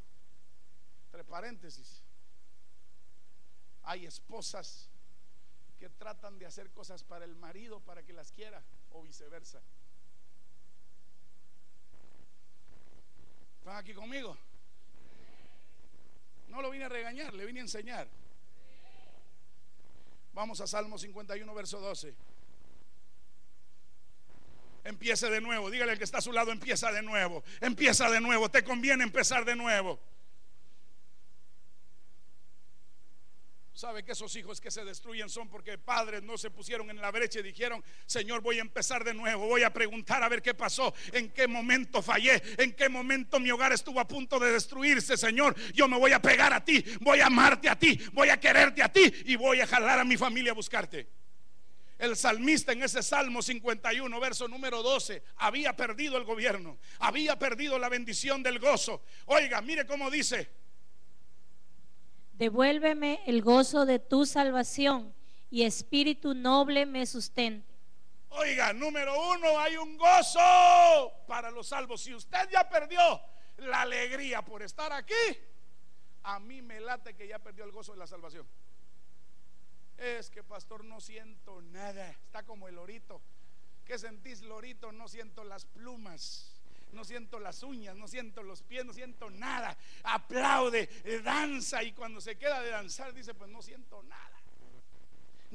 entre 1.06 1.24
paréntesis, 1.24 2.02
hay 3.84 4.06
esposas 4.06 4.90
que 5.78 5.90
tratan 5.90 6.40
de 6.40 6.46
hacer 6.46 6.72
cosas 6.72 7.04
para 7.04 7.26
el 7.26 7.36
marido 7.36 7.80
para 7.82 8.04
que 8.04 8.14
las 8.14 8.32
quiera 8.32 8.64
o 8.92 9.04
viceversa. 9.04 9.62
¿Están 13.60 13.78
aquí 13.78 13.94
conmigo? 13.94 14.38
No 16.48 16.62
lo 16.62 16.70
vine 16.70 16.86
a 16.86 16.90
regañar, 16.90 17.34
le 17.34 17.46
vine 17.46 17.60
a 17.60 17.64
enseñar. 17.64 18.08
Vamos 20.36 20.60
a 20.60 20.68
Salmo 20.68 20.98
51, 20.98 21.54
verso 21.56 21.80
12. 21.80 22.14
Empiece 24.84 25.30
de 25.30 25.40
nuevo. 25.40 25.72
Dígale 25.72 25.94
al 25.94 25.98
que 25.98 26.04
está 26.04 26.18
a 26.18 26.22
su 26.22 26.34
lado, 26.34 26.52
empieza 26.52 26.92
de 26.92 27.02
nuevo. 27.02 27.42
Empieza 27.62 28.10
de 28.10 28.20
nuevo. 28.20 28.50
Te 28.50 28.62
conviene 28.62 29.06
empezar 29.06 29.46
de 29.46 29.56
nuevo. 29.56 29.98
¿Sabe 33.76 34.06
que 34.06 34.14
esos 34.14 34.34
hijos 34.38 34.62
que 34.62 34.72
se 34.72 34.86
destruyen 34.86 35.30
son 35.30 35.50
porque 35.50 35.78
padres 35.78 36.24
no 36.24 36.38
se 36.38 36.50
pusieron 36.50 36.90
en 36.90 37.02
la 37.02 37.12
brecha 37.12 37.40
y 37.40 37.44
dijeron, 37.44 37.84
Señor, 38.06 38.40
voy 38.40 38.58
a 38.58 38.62
empezar 38.62 39.04
de 39.04 39.14
nuevo, 39.14 39.48
voy 39.48 39.64
a 39.64 39.74
preguntar 39.74 40.24
a 40.24 40.30
ver 40.30 40.42
qué 40.42 40.54
pasó, 40.54 40.94
en 41.12 41.30
qué 41.32 41.46
momento 41.46 42.02
fallé, 42.02 42.42
en 42.58 42.72
qué 42.72 42.88
momento 42.88 43.38
mi 43.38 43.52
hogar 43.52 43.74
estuvo 43.74 44.00
a 44.00 44.08
punto 44.08 44.40
de 44.40 44.54
destruirse, 44.54 45.18
Señor? 45.18 45.54
Yo 45.74 45.90
me 45.90 46.00
voy 46.00 46.14
a 46.14 46.22
pegar 46.22 46.54
a 46.54 46.64
ti, 46.64 46.86
voy 47.02 47.20
a 47.20 47.26
amarte 47.26 47.68
a 47.68 47.78
ti, 47.78 48.00
voy 48.14 48.30
a 48.30 48.40
quererte 48.40 48.82
a 48.82 48.94
ti 48.94 49.14
y 49.26 49.36
voy 49.36 49.60
a 49.60 49.68
jalar 49.68 50.00
a 50.00 50.06
mi 50.06 50.16
familia 50.16 50.54
a 50.54 50.56
buscarte. 50.56 51.10
El 51.98 52.16
salmista 52.16 52.72
en 52.72 52.82
ese 52.82 53.04
Salmo 53.04 53.42
51, 53.42 54.18
verso 54.22 54.48
número 54.48 54.84
12, 54.84 55.22
había 55.36 55.76
perdido 55.76 56.18
el 56.18 56.24
gobierno, 56.24 56.80
había 57.00 57.38
perdido 57.38 57.78
la 57.78 57.90
bendición 57.90 58.42
del 58.42 58.58
gozo. 58.58 59.04
Oiga, 59.26 59.60
mire 59.60 59.86
cómo 59.86 60.10
dice, 60.10 60.50
Devuélveme 62.38 63.22
el 63.28 63.42
gozo 63.42 63.86
de 63.86 64.00
tu 64.00 64.26
salvación 64.26 65.16
y 65.50 65.64
espíritu 65.64 66.34
noble 66.34 66.86
me 66.86 67.06
sustente. 67.06 67.74
Oiga, 68.30 68.74
número 68.74 69.14
uno, 69.32 69.58
hay 69.58 69.78
un 69.78 69.96
gozo 69.96 71.14
para 71.28 71.50
los 71.50 71.70
salvos. 71.70 72.02
Si 72.02 72.14
usted 72.14 72.50
ya 72.52 72.68
perdió 72.68 73.22
la 73.60 73.84
alegría 73.84 74.42
por 74.42 74.62
estar 74.64 74.92
aquí, 74.92 75.14
a 76.24 76.40
mí 76.40 76.62
me 76.62 76.82
late 76.82 77.16
que 77.16 77.26
ya 77.26 77.40
perdió 77.40 77.64
el 77.64 77.72
gozo 77.72 77.94
de 77.94 78.00
la 78.00 78.08
salvación. 78.08 78.46
Es 79.98 80.30
que, 80.30 80.44
pastor, 80.44 80.84
no 80.84 81.00
siento 81.00 81.62
nada. 81.62 82.10
Está 82.10 82.44
como 82.44 82.68
el 82.68 82.76
lorito. 82.76 83.22
¿Qué 83.86 83.98
sentís, 83.98 84.42
lorito? 84.42 84.92
No 84.92 85.08
siento 85.08 85.46
las 85.46 85.64
plumas 85.64 86.55
no 86.96 87.04
siento 87.04 87.40
las 87.40 87.62
uñas, 87.64 87.96
no 87.96 88.08
siento 88.08 88.42
los 88.42 88.64
pies, 88.64 88.86
no 88.86 88.94
siento 88.94 89.30
nada. 89.30 89.78
Aplaude, 90.04 90.90
eh, 91.04 91.20
danza 91.20 91.84
y 91.84 91.92
cuando 91.92 92.20
se 92.22 92.38
queda 92.38 92.62
de 92.62 92.70
danzar 92.70 93.14
dice, 93.14 93.34
pues 93.34 93.50
no 93.50 93.62
siento 93.62 94.02
nada 94.04 94.35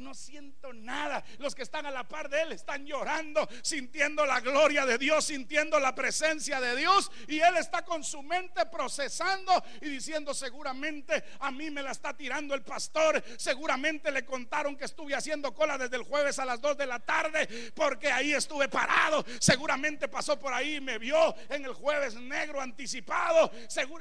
no 0.00 0.14
siento 0.14 0.72
nada. 0.72 1.22
Los 1.38 1.54
que 1.54 1.62
están 1.62 1.86
a 1.86 1.90
la 1.90 2.08
par 2.08 2.28
de 2.28 2.42
él 2.42 2.52
están 2.52 2.86
llorando, 2.86 3.48
sintiendo 3.62 4.24
la 4.26 4.40
gloria 4.40 4.86
de 4.86 4.98
Dios, 4.98 5.26
sintiendo 5.26 5.78
la 5.78 5.94
presencia 5.94 6.60
de 6.60 6.76
Dios. 6.76 7.10
Y 7.28 7.40
él 7.40 7.56
está 7.56 7.84
con 7.84 8.02
su 8.02 8.22
mente 8.22 8.66
procesando 8.66 9.62
y 9.80 9.88
diciendo, 9.88 10.34
seguramente 10.34 11.24
a 11.40 11.50
mí 11.50 11.70
me 11.70 11.82
la 11.82 11.92
está 11.92 12.16
tirando 12.16 12.54
el 12.54 12.62
pastor. 12.62 13.22
Seguramente 13.36 14.10
le 14.10 14.24
contaron 14.24 14.76
que 14.76 14.84
estuve 14.84 15.14
haciendo 15.14 15.54
cola 15.54 15.78
desde 15.78 15.96
el 15.96 16.02
jueves 16.02 16.38
a 16.38 16.44
las 16.44 16.60
2 16.60 16.76
de 16.76 16.86
la 16.86 16.98
tarde 16.98 17.48
porque 17.74 18.10
ahí 18.10 18.32
estuve 18.32 18.68
parado. 18.68 19.24
Seguramente 19.38 20.08
pasó 20.08 20.38
por 20.38 20.52
ahí 20.52 20.76
y 20.76 20.80
me 20.80 20.98
vio 20.98 21.34
en 21.48 21.64
el 21.64 21.72
jueves 21.72 22.14
negro 22.14 22.60
anticipado. 22.60 23.50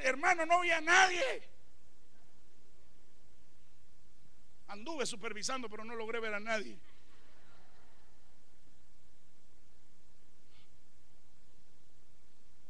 Hermano, 0.02 0.46
no 0.46 0.62
vi 0.62 0.72
a 0.72 0.82
nadie. 0.82 1.59
Anduve 4.70 5.06
supervisando, 5.06 5.70
pero 5.70 5.84
no 5.84 5.96
logré 5.96 6.20
ver 6.20 6.34
a 6.34 6.40
nadie. 6.40 6.78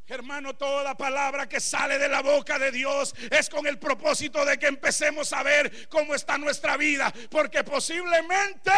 Hermano, 0.08 0.56
toda 0.56 0.96
palabra 0.98 1.48
que 1.48 1.60
sale 1.60 2.00
de 2.00 2.10
la 2.10 2.22
boca 2.22 2.58
de 2.58 2.72
Dios 2.72 3.14
es 3.30 3.48
con 3.48 3.68
el 3.68 3.78
propósito 3.78 4.44
de 4.44 4.58
que 4.58 4.66
empecemos 4.66 5.32
a 5.34 5.44
ver 5.44 5.88
cómo 5.88 6.16
está 6.16 6.38
nuestra 6.40 6.78
vida. 6.78 7.14
Porque 7.30 7.64
posiblemente 7.64 8.72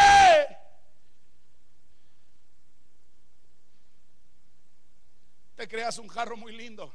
te 5.56 5.68
creas 5.70 5.98
un 6.00 6.10
jarro 6.10 6.36
muy 6.36 6.52
lindo. 6.52 6.94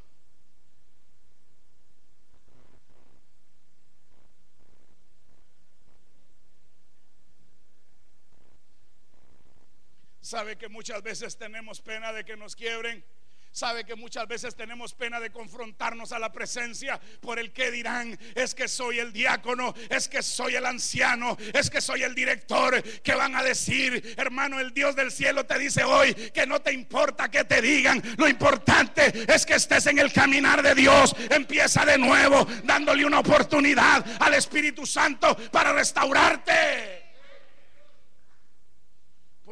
Sabe 10.26 10.56
que 10.56 10.68
muchas 10.68 11.04
veces 11.04 11.38
tenemos 11.38 11.80
pena 11.80 12.12
de 12.12 12.24
que 12.24 12.36
nos 12.36 12.56
quiebren. 12.56 13.04
Sabe 13.52 13.84
que 13.84 13.94
muchas 13.94 14.26
veces 14.26 14.56
tenemos 14.56 14.92
pena 14.92 15.20
de 15.20 15.30
confrontarnos 15.30 16.10
a 16.10 16.18
la 16.18 16.32
presencia 16.32 17.00
por 17.20 17.38
el 17.38 17.52
que 17.52 17.70
dirán, 17.70 18.18
es 18.34 18.52
que 18.52 18.66
soy 18.66 18.98
el 18.98 19.12
diácono, 19.12 19.72
es 19.88 20.08
que 20.08 20.24
soy 20.24 20.56
el 20.56 20.66
anciano, 20.66 21.36
es 21.54 21.70
que 21.70 21.80
soy 21.80 22.02
el 22.02 22.16
director, 22.16 22.82
que 22.82 23.14
van 23.14 23.36
a 23.36 23.42
decir, 23.44 24.16
hermano, 24.16 24.58
el 24.58 24.74
Dios 24.74 24.96
del 24.96 25.12
cielo 25.12 25.46
te 25.46 25.60
dice 25.60 25.84
hoy 25.84 26.12
que 26.12 26.44
no 26.44 26.60
te 26.60 26.72
importa 26.72 27.30
que 27.30 27.44
te 27.44 27.62
digan, 27.62 28.02
lo 28.18 28.28
importante 28.28 29.12
es 29.32 29.46
que 29.46 29.54
estés 29.54 29.86
en 29.86 30.00
el 30.00 30.12
caminar 30.12 30.60
de 30.60 30.74
Dios, 30.74 31.14
empieza 31.30 31.84
de 31.84 31.98
nuevo 31.98 32.44
dándole 32.64 33.06
una 33.06 33.20
oportunidad 33.20 34.04
al 34.20 34.34
Espíritu 34.34 34.84
Santo 34.86 35.36
para 35.52 35.72
restaurarte 35.72 37.05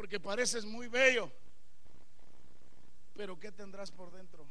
porque 0.05 0.19
pareces 0.19 0.65
muy 0.65 0.87
bello, 0.87 1.31
pero 3.15 3.39
¿qué 3.39 3.51
tendrás 3.51 3.89
por 3.89 4.11
dentro? 4.11 4.45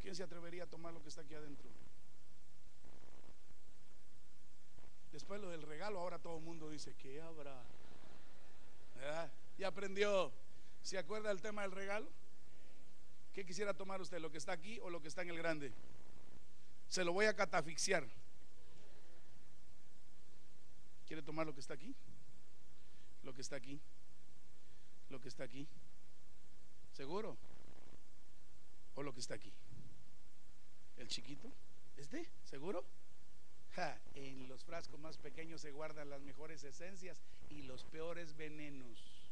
¿Quién 0.00 0.14
se 0.14 0.22
atrevería 0.22 0.62
a 0.62 0.66
tomar 0.68 0.94
lo 0.94 1.02
que 1.02 1.08
está 1.08 1.22
aquí 1.22 1.34
adentro? 1.34 1.68
Después 5.10 5.40
lo 5.40 5.48
del 5.48 5.62
regalo, 5.62 5.98
ahora 5.98 6.20
todo 6.20 6.36
el 6.36 6.44
mundo 6.44 6.70
dice, 6.70 6.94
¿qué 6.94 7.20
habrá? 7.20 7.60
Ya 9.58 9.66
aprendió. 9.66 10.30
¿Se 10.80 10.96
acuerda 10.96 11.30
del 11.30 11.42
tema 11.42 11.62
del 11.62 11.72
regalo? 11.72 12.08
¿Qué 13.32 13.44
quisiera 13.44 13.74
tomar 13.74 14.00
usted? 14.00 14.20
¿Lo 14.20 14.30
que 14.30 14.38
está 14.38 14.52
aquí 14.52 14.78
o 14.78 14.90
lo 14.90 15.02
que 15.02 15.08
está 15.08 15.22
en 15.22 15.30
el 15.30 15.38
grande? 15.38 15.72
Se 16.86 17.02
lo 17.02 17.12
voy 17.12 17.26
a 17.26 17.34
catafixiar. 17.34 18.06
¿Quiere 21.06 21.22
tomar 21.22 21.46
lo 21.46 21.54
que 21.54 21.60
está 21.60 21.74
aquí? 21.74 21.94
Lo 23.22 23.34
que 23.34 23.42
está 23.42 23.56
aquí. 23.56 23.80
Lo 25.10 25.20
que 25.20 25.28
está 25.28 25.44
aquí. 25.44 25.66
¿Seguro? 26.92 27.36
¿O 28.94 29.02
lo 29.02 29.12
que 29.12 29.20
está 29.20 29.34
aquí? 29.34 29.52
¿El 30.96 31.08
chiquito? 31.08 31.52
¿Este? 31.96 32.28
¿Seguro? 32.44 32.84
En 34.14 34.46
los 34.48 34.62
frascos 34.62 35.00
más 35.00 35.18
pequeños 35.18 35.60
se 35.60 35.72
guardan 35.72 36.08
las 36.08 36.22
mejores 36.22 36.62
esencias 36.62 37.20
y 37.50 37.62
los 37.62 37.82
peores 37.84 38.36
venenos. 38.36 39.30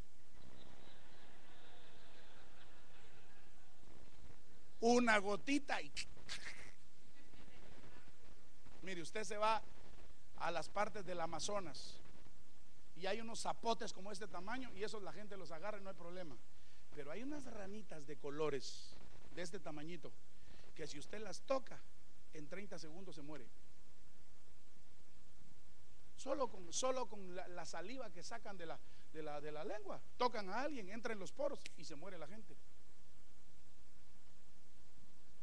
Una 4.81 5.19
gotita 5.19 5.81
y... 5.81 5.93
Mire, 8.83 9.01
usted 9.01 9.23
se 9.23 9.37
va 9.37 9.63
a 10.43 10.51
las 10.51 10.69
partes 10.69 11.05
del 11.05 11.21
Amazonas 11.21 11.99
y 12.97 13.07
hay 13.07 13.21
unos 13.21 13.41
zapotes 13.41 13.93
como 13.93 14.13
este 14.13 14.27
tamaño 14.27 14.71
y 14.75 14.83
esos 14.83 15.03
la 15.03 15.13
gente 15.13 15.37
los 15.37 15.51
agarra 15.51 15.79
y 15.79 15.83
no 15.83 15.91
hay 15.91 15.97
problema. 15.97 16.37
Pero 16.95 17.11
hay 17.11 17.23
unas 17.23 17.45
ranitas 17.45 18.07
de 18.07 18.17
colores 18.17 18.95
de 19.35 19.43
este 19.43 19.61
tamañito 19.61 20.13
que 20.75 20.87
si 20.87 20.99
usted 20.99 21.21
las 21.21 21.41
toca 21.43 21.81
en 22.35 22.49
30 22.49 22.79
segundos 22.79 23.15
se 23.15 23.23
muere. 23.23 23.47
Solo 26.17 26.49
con, 26.49 26.73
solo 26.73 27.07
con 27.07 27.35
la, 27.35 27.65
saliva 27.65 28.11
que 28.11 28.23
sacan 28.23 28.57
de 28.57 28.67
la, 28.67 28.79
de, 29.13 29.23
la, 29.23 29.41
de 29.41 29.51
la 29.51 29.65
lengua, 29.65 30.01
tocan 30.17 30.49
a 30.51 30.61
alguien, 30.61 30.89
entra 30.91 31.13
en 31.13 31.19
los 31.19 31.33
poros 31.33 31.61
y 31.77 31.85
se 31.85 31.97
muere 31.97 32.19
la 32.19 32.29
gente. 32.29 32.57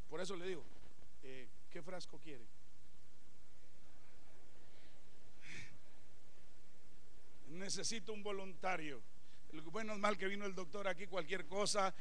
Por 0.09 0.21
eso 0.21 0.35
le 0.35 0.47
digo, 0.47 0.63
eh, 1.23 1.47
¿qué 1.69 1.81
frasco 1.81 2.19
quiere? 2.19 2.45
Necesito 7.49 8.13
un 8.13 8.23
voluntario. 8.23 9.01
Bueno 9.71 9.93
es 9.93 9.99
mal 9.99 10.17
que 10.17 10.27
vino 10.27 10.45
el 10.45 10.53
doctor 10.53 10.87
aquí, 10.87 11.07
cualquier 11.07 11.45
cosa. 11.47 11.93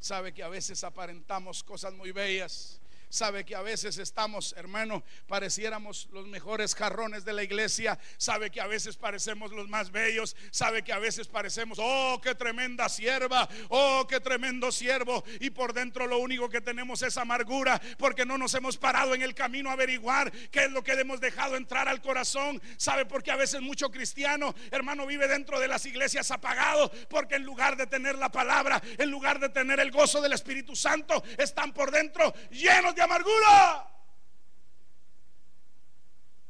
Sabe 0.00 0.32
que 0.32 0.42
a 0.42 0.48
veces 0.48 0.84
aparentamos 0.84 1.62
cosas 1.64 1.92
muy 1.92 2.12
bellas. 2.12 2.80
Sabe 3.10 3.44
que 3.44 3.54
a 3.54 3.62
veces 3.62 3.96
estamos, 3.98 4.54
hermano, 4.56 5.02
pareciéramos 5.26 6.08
los 6.12 6.26
mejores 6.26 6.74
jarrones 6.74 7.24
de 7.24 7.32
la 7.32 7.42
iglesia. 7.42 7.98
Sabe 8.18 8.50
que 8.50 8.60
a 8.60 8.66
veces 8.66 8.96
parecemos 8.96 9.50
los 9.52 9.68
más 9.68 9.90
bellos. 9.90 10.36
Sabe 10.50 10.82
que 10.82 10.92
a 10.92 10.98
veces 10.98 11.26
parecemos, 11.26 11.78
oh, 11.80 12.20
qué 12.22 12.34
tremenda 12.34 12.88
sierva, 12.88 13.48
oh, 13.70 14.06
qué 14.06 14.20
tremendo 14.20 14.70
siervo. 14.70 15.24
Y 15.40 15.50
por 15.50 15.72
dentro 15.72 16.06
lo 16.06 16.18
único 16.18 16.50
que 16.50 16.60
tenemos 16.60 17.02
es 17.02 17.16
amargura 17.16 17.80
porque 17.98 18.26
no 18.26 18.36
nos 18.36 18.54
hemos 18.54 18.76
parado 18.76 19.14
en 19.14 19.22
el 19.22 19.34
camino 19.34 19.70
a 19.70 19.72
averiguar 19.72 20.30
qué 20.50 20.64
es 20.64 20.70
lo 20.70 20.84
que 20.84 20.92
hemos 20.92 21.20
dejado 21.20 21.56
entrar 21.56 21.88
al 21.88 22.02
corazón. 22.02 22.60
Sabe 22.76 23.06
porque 23.06 23.30
a 23.30 23.36
veces 23.36 23.62
mucho 23.62 23.90
cristiano, 23.90 24.54
hermano, 24.70 25.06
vive 25.06 25.28
dentro 25.28 25.58
de 25.60 25.68
las 25.68 25.86
iglesias 25.86 26.30
apagado 26.30 26.90
porque 27.08 27.36
en 27.36 27.44
lugar 27.44 27.76
de 27.76 27.86
tener 27.86 28.16
la 28.16 28.30
palabra, 28.30 28.82
en 28.98 29.10
lugar 29.10 29.38
de 29.38 29.48
tener 29.48 29.80
el 29.80 29.90
gozo 29.90 30.20
del 30.20 30.32
Espíritu 30.32 30.76
Santo, 30.76 31.22
están 31.38 31.72
por 31.72 31.90
dentro 31.90 32.34
llenos 32.50 32.94
de 32.94 32.97
amargura. 33.00 33.88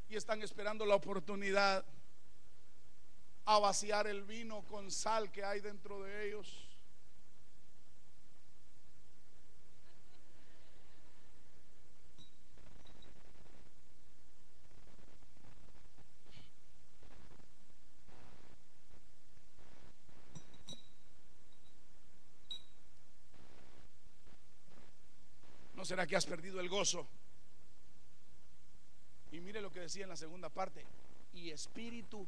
Y 0.09 0.17
están 0.17 0.43
esperando 0.43 0.87
la 0.87 0.95
oportunidad 0.95 1.85
a 3.45 3.59
vaciar 3.59 4.07
el 4.07 4.23
vino 4.25 4.63
con 4.67 4.91
sal 4.91 5.31
que 5.31 5.45
hay 5.45 5.61
dentro 5.61 6.03
de 6.03 6.29
ellos. 6.29 6.68
¿No 25.79 25.85
será 25.85 26.09
que 26.09 26.17
has 26.17 26.27
perdido 26.27 26.59
el 26.59 26.69
gozo? 26.69 27.07
Y 29.31 29.39
mire 29.39 29.61
lo 29.61 29.71
que 29.71 29.79
decía 29.79 30.03
en 30.03 30.09
la 30.09 30.17
segunda 30.17 30.49
parte. 30.49 30.85
Y 31.33 31.51
espíritu 31.51 32.27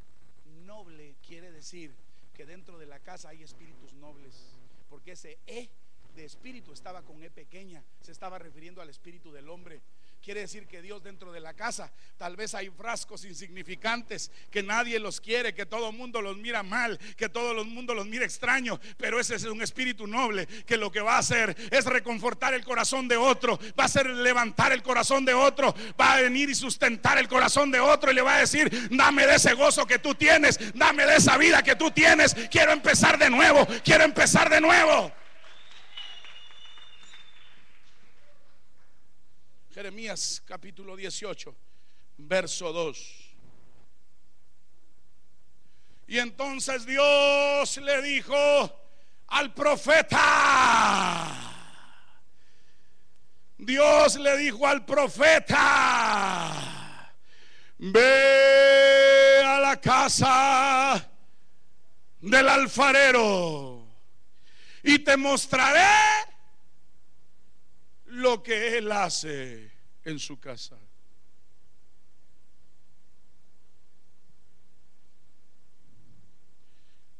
noble 0.65 1.17
quiere 1.27 1.51
decir 1.51 1.93
que 2.33 2.47
dentro 2.47 2.79
de 2.79 2.87
la 2.87 3.01
casa 3.01 3.31
hay 3.31 3.43
espíritus 3.43 3.93
nobles. 3.95 4.55
Porque 4.89 5.13
ese 5.13 5.37
E 5.49 5.69
de 6.15 6.27
espíritu 6.27 6.73
estaba 6.73 7.03
con 7.03 7.25
E 7.25 7.31
pequeña. 7.31 7.83
Se 8.01 8.13
estaba 8.13 8.39
refiriendo 8.39 8.83
al 8.83 8.89
espíritu 8.89 9.33
del 9.33 9.49
hombre. 9.49 9.81
Quiere 10.23 10.43
decir 10.43 10.67
que 10.67 10.83
Dios 10.83 11.03
dentro 11.03 11.33
de 11.33 11.41
la 11.41 11.55
casa, 11.55 11.91
tal 12.19 12.37
vez 12.37 12.55
hay 12.55 12.69
frascos 12.69 13.25
insignificantes 13.25 14.31
que 14.51 14.63
nadie 14.63 14.99
los 14.99 15.19
quiere, 15.19 15.55
que 15.55 15.65
todo 15.65 15.89
el 15.89 15.97
mundo 15.97 16.21
los 16.21 16.37
mira 16.37 16.63
mal, 16.63 16.99
que 17.17 17.31
todo 17.31 17.59
el 17.59 17.67
mundo 17.67 17.95
los 17.95 18.07
mira 18.07 18.27
extraño, 18.27 18.79
pero 18.99 19.19
ese 19.19 19.37
es 19.37 19.45
un 19.45 19.63
espíritu 19.63 20.07
noble 20.07 20.47
que 20.67 20.77
lo 20.77 20.93
que 20.93 21.01
va 21.01 21.17
a 21.17 21.21
hacer 21.21 21.57
es 21.71 21.87
reconfortar 21.87 22.53
el 22.53 22.67
corazón 22.67 23.09
de 23.09 23.17
otro, 23.17 23.59
va 23.79 23.85
a 23.85 23.89
ser 23.89 24.11
levantar 24.11 24.73
el 24.73 24.83
corazón 24.83 25.25
de 25.25 25.33
otro, 25.33 25.75
va 25.99 26.13
a 26.13 26.21
venir 26.21 26.51
y 26.51 26.55
sustentar 26.55 27.17
el 27.17 27.27
corazón 27.27 27.71
de 27.71 27.81
otro 27.81 28.13
y 28.13 28.15
le 28.15 28.21
va 28.21 28.35
a 28.35 28.41
decir, 28.41 28.89
dame 28.91 29.27
de 29.27 29.37
ese 29.37 29.55
gozo 29.55 29.87
que 29.87 29.99
tú 29.99 30.15
tienes, 30.15 30.59
dame 30.75 31.07
de 31.07 31.17
esa 31.17 31.39
vida 31.39 31.63
que 31.63 31.77
tú 31.77 31.91
tienes, 31.91 32.35
quiero 32.51 32.73
empezar 32.73 33.19
de 33.19 33.31
nuevo, 33.31 33.67
quiero 33.83 34.05
empezar 34.05 34.51
de 34.51 34.61
nuevo. 34.61 35.11
Jeremías 39.81 40.43
capítulo 40.45 40.95
18, 40.95 41.57
verso 42.19 42.71
2. 42.71 43.35
Y 46.09 46.19
entonces 46.19 46.85
Dios 46.85 47.79
le 47.79 48.03
dijo 48.03 48.37
al 49.29 49.55
profeta, 49.55 51.33
Dios 53.57 54.17
le 54.17 54.37
dijo 54.37 54.67
al 54.67 54.85
profeta, 54.85 56.53
ve 57.79 59.43
a 59.43 59.61
la 59.61 59.81
casa 59.81 61.11
del 62.21 62.49
alfarero 62.51 63.89
y 64.83 64.99
te 64.99 65.17
mostraré 65.17 66.29
lo 68.05 68.43
que 68.43 68.77
Él 68.77 68.93
hace 68.93 69.70
en 70.05 70.19
su 70.19 70.39
casa. 70.39 70.77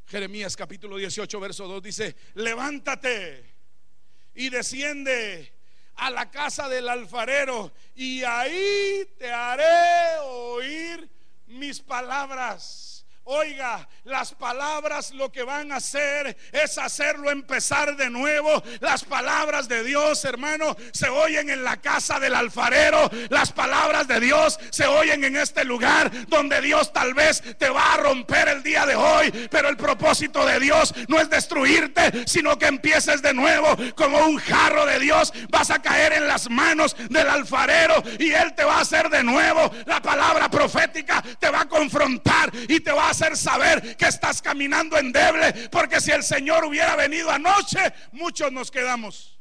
Jeremías 0.07 0.57
capítulo 0.57 0.97
18, 0.97 1.39
verso 1.39 1.69
2 1.69 1.83
dice, 1.83 2.17
levántate 2.35 3.55
y 4.35 4.49
desciende 4.49 5.53
a 5.95 6.11
la 6.11 6.31
casa 6.33 6.69
del 6.69 6.89
alfarero 6.89 7.73
y 7.95 8.25
ahí 8.25 9.09
te 9.19 9.31
haré 9.31 10.19
oír 10.25 11.09
mis 11.47 11.81
palabras. 11.81 13.00
Oiga, 13.33 13.89
las 14.03 14.35
palabras 14.35 15.13
lo 15.13 15.31
que 15.31 15.45
van 15.45 15.71
a 15.71 15.77
hacer 15.77 16.37
es 16.51 16.79
hacerlo 16.79 17.31
empezar 17.31 17.97
de 17.97 18.11
nuevo. 18.11 18.61
Las 18.81 19.05
palabras 19.05 19.69
de 19.69 19.85
Dios, 19.85 20.25
hermano, 20.25 20.77
se 20.93 21.09
oyen 21.09 21.49
en 21.49 21.63
la 21.63 21.77
casa 21.77 22.19
del 22.19 22.35
alfarero. 22.35 23.09
Las 23.29 23.53
palabras 23.53 24.09
de 24.09 24.19
Dios 24.19 24.59
se 24.71 24.85
oyen 24.85 25.23
en 25.23 25.37
este 25.37 25.65
lugar 25.65 26.11
donde 26.27 26.61
Dios 26.61 26.93
tal 26.93 27.15
vez 27.15 27.41
te 27.57 27.71
va 27.71 27.95
a 27.95 27.99
romper 27.99 28.49
el 28.49 28.65
día 28.65 28.85
de 28.85 28.97
hoy. 28.97 29.31
Pero 29.49 29.69
el 29.69 29.77
propósito 29.77 30.45
de 30.45 30.59
Dios 30.59 30.93
no 31.07 31.21
es 31.21 31.31
destruirte, 31.31 32.27
sino 32.27 32.59
que 32.59 32.67
empieces 32.67 33.23
de 33.23 33.33
nuevo 33.33 33.77
como 33.95 34.27
un 34.27 34.39
jarro 34.39 34.87
de 34.87 34.99
Dios. 34.99 35.33
Vas 35.51 35.71
a 35.71 35.81
caer 35.81 36.15
en 36.15 36.27
las 36.27 36.51
manos 36.51 36.97
del 37.09 37.29
alfarero 37.29 38.03
y 38.19 38.33
Él 38.33 38.57
te 38.57 38.65
va 38.65 38.79
a 38.79 38.81
hacer 38.81 39.09
de 39.09 39.23
nuevo. 39.23 39.71
La 39.87 40.03
palabra 40.03 40.51
profética 40.51 41.23
te 41.39 41.49
va 41.49 41.61
a 41.61 41.69
confrontar 41.69 42.51
y 42.67 42.81
te 42.81 42.91
va 42.91 43.07
a 43.07 43.20
saber 43.37 43.97
que 43.97 44.07
estás 44.07 44.41
caminando 44.43 44.97
en 44.99 45.07
endeble. 45.07 45.69
Porque 45.71 46.01
si 46.01 46.11
el 46.11 46.23
Señor 46.23 46.65
hubiera 46.65 46.97
venido 46.97 47.31
anoche, 47.31 47.93
muchos 48.13 48.51
nos 48.53 48.71
quedamos. 48.71 49.39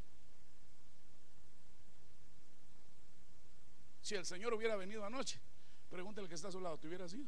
Si 4.02 4.16
el 4.16 4.26
Señor 4.26 4.54
hubiera 4.54 4.76
venido 4.76 5.06
anoche, 5.06 5.40
pregúntale 5.90 6.28
que 6.28 6.36
está 6.36 6.48
a 6.48 6.52
su 6.52 6.60
lado, 6.60 6.78
¿te 6.80 6.88
hubiera 6.88 7.08
sido? 7.08 7.28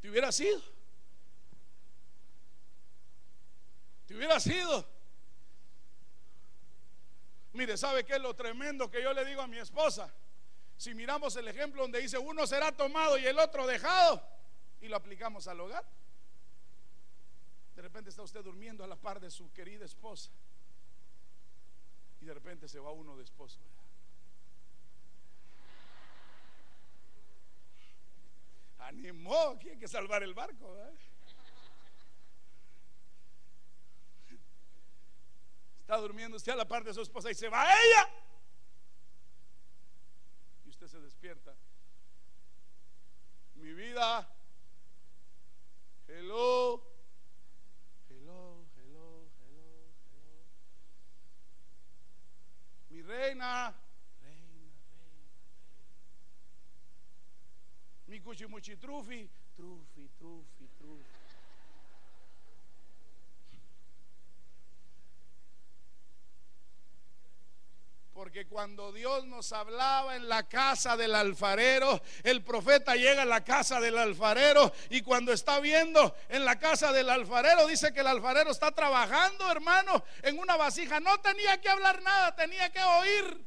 ¿Te 0.00 0.10
hubiera 0.10 0.32
sido? 0.32 0.60
¿Te 4.06 4.16
hubiera 4.16 4.38
sido? 4.40 4.86
Mire, 7.52 7.76
¿sabe 7.76 8.04
qué 8.04 8.14
es 8.14 8.20
lo 8.20 8.34
tremendo 8.34 8.90
que 8.90 9.00
yo 9.00 9.12
le 9.12 9.24
digo 9.24 9.40
a 9.40 9.46
mi 9.46 9.58
esposa? 9.58 10.12
Si 10.76 10.94
miramos 10.94 11.36
el 11.36 11.48
ejemplo 11.48 11.82
donde 11.82 12.00
dice 12.00 12.18
uno 12.18 12.46
será 12.46 12.72
tomado 12.72 13.16
y 13.18 13.26
el 13.26 13.38
otro 13.38 13.66
dejado 13.66 14.22
y 14.80 14.88
lo 14.88 14.96
aplicamos 14.96 15.46
al 15.46 15.60
hogar, 15.60 15.84
de 17.74 17.82
repente 17.82 18.10
está 18.10 18.22
usted 18.22 18.42
durmiendo 18.42 18.84
a 18.84 18.86
la 18.86 18.96
par 18.96 19.20
de 19.20 19.30
su 19.30 19.52
querida 19.52 19.84
esposa 19.84 20.30
y 22.20 22.24
de 22.24 22.34
repente 22.34 22.68
se 22.68 22.78
va 22.78 22.90
uno 22.90 23.16
de 23.16 23.24
esposo. 23.24 23.58
Animó, 28.78 29.58
hay 29.60 29.78
que 29.78 29.88
salvar 29.88 30.22
el 30.22 30.34
barco. 30.34 30.76
Está 35.80 35.96
durmiendo 35.96 36.36
usted 36.36 36.52
a 36.52 36.56
la 36.56 36.68
par 36.68 36.84
de 36.84 36.94
su 36.94 37.02
esposa 37.02 37.30
y 37.30 37.34
se 37.34 37.48
va 37.48 37.64
ella. 37.64 38.08
Usted 40.84 40.98
se 40.98 41.04
despierta. 41.04 41.56
Mi 43.54 43.72
vida. 43.72 44.28
Hello. 46.06 46.82
Hello, 48.10 48.66
hello, 48.76 49.30
hello, 49.40 49.88
hello. 50.12 50.44
Mi 52.90 53.00
reina. 53.00 53.74
Reina, 54.20 54.44
reina, 54.44 54.74
reina. 54.92 55.30
Mi 58.06 58.20
cuchimuchi 58.20 58.76
trufi. 58.76 59.30
Trufi, 59.56 60.10
trufi, 60.18 60.68
trufi. 60.76 61.13
Porque 68.14 68.46
cuando 68.46 68.92
Dios 68.92 69.26
nos 69.26 69.52
hablaba 69.52 70.14
en 70.14 70.28
la 70.28 70.44
casa 70.44 70.96
del 70.96 71.16
alfarero, 71.16 72.00
el 72.22 72.44
profeta 72.44 72.94
llega 72.94 73.22
a 73.22 73.26
la 73.26 73.42
casa 73.42 73.80
del 73.80 73.98
alfarero 73.98 74.72
y 74.88 75.02
cuando 75.02 75.32
está 75.32 75.58
viendo 75.58 76.14
en 76.28 76.44
la 76.44 76.56
casa 76.56 76.92
del 76.92 77.10
alfarero, 77.10 77.66
dice 77.66 77.92
que 77.92 78.00
el 78.00 78.06
alfarero 78.06 78.52
está 78.52 78.70
trabajando, 78.70 79.50
hermano, 79.50 80.04
en 80.22 80.38
una 80.38 80.56
vasija. 80.56 81.00
No 81.00 81.18
tenía 81.20 81.60
que 81.60 81.68
hablar 81.68 82.02
nada, 82.02 82.36
tenía 82.36 82.70
que 82.70 82.80
oír. 82.80 83.44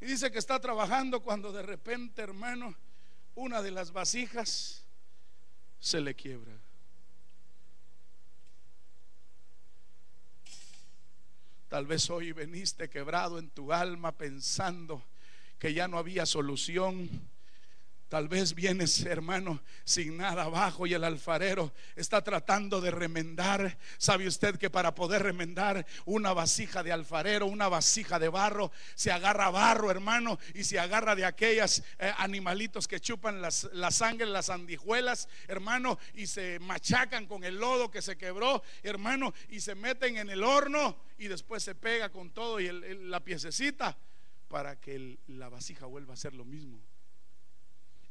Y 0.00 0.06
dice 0.06 0.32
que 0.32 0.40
está 0.40 0.58
trabajando 0.58 1.22
cuando 1.22 1.52
de 1.52 1.62
repente, 1.62 2.22
hermano, 2.22 2.76
una 3.36 3.62
de 3.62 3.70
las 3.70 3.92
vasijas 3.92 4.84
se 5.78 6.00
le 6.00 6.16
quiebra. 6.16 6.58
Tal 11.80 11.86
vez 11.86 12.10
hoy 12.10 12.32
veniste 12.32 12.90
quebrado 12.90 13.38
en 13.38 13.48
tu 13.48 13.72
alma 13.72 14.12
pensando 14.12 15.02
que 15.58 15.72
ya 15.72 15.88
no 15.88 15.96
había 15.96 16.26
solución. 16.26 17.08
Tal 18.10 18.26
vez 18.26 18.56
vienes, 18.56 19.06
hermano, 19.06 19.62
sin 19.84 20.16
nada 20.16 20.42
abajo 20.42 20.84
y 20.84 20.94
el 20.94 21.04
alfarero 21.04 21.72
está 21.94 22.24
tratando 22.24 22.80
de 22.80 22.90
remendar. 22.90 23.78
¿Sabe 23.98 24.26
usted 24.26 24.58
que 24.58 24.68
para 24.68 24.96
poder 24.96 25.22
remendar 25.22 25.86
una 26.06 26.32
vasija 26.32 26.82
de 26.82 26.90
alfarero, 26.90 27.46
una 27.46 27.68
vasija 27.68 28.18
de 28.18 28.28
barro, 28.28 28.72
se 28.96 29.12
agarra 29.12 29.48
barro, 29.50 29.92
hermano, 29.92 30.40
y 30.54 30.64
se 30.64 30.80
agarra 30.80 31.14
de 31.14 31.24
aquellos 31.24 31.84
eh, 32.00 32.12
animalitos 32.18 32.88
que 32.88 32.98
chupan 32.98 33.40
la 33.40 33.90
sangre, 33.92 34.26
las 34.26 34.46
sandijuelas, 34.46 35.28
hermano, 35.46 35.96
y 36.12 36.26
se 36.26 36.58
machacan 36.58 37.26
con 37.26 37.44
el 37.44 37.60
lodo 37.60 37.92
que 37.92 38.02
se 38.02 38.18
quebró, 38.18 38.64
hermano, 38.82 39.32
y 39.50 39.60
se 39.60 39.76
meten 39.76 40.16
en 40.16 40.30
el 40.30 40.42
horno 40.42 40.96
y 41.16 41.28
después 41.28 41.62
se 41.62 41.76
pega 41.76 42.08
con 42.08 42.30
todo 42.30 42.58
y 42.58 42.72
la 43.06 43.22
piececita 43.22 43.96
para 44.48 44.80
que 44.80 45.20
la 45.28 45.48
vasija 45.48 45.86
vuelva 45.86 46.14
a 46.14 46.16
ser 46.16 46.34
lo 46.34 46.44
mismo. 46.44 46.89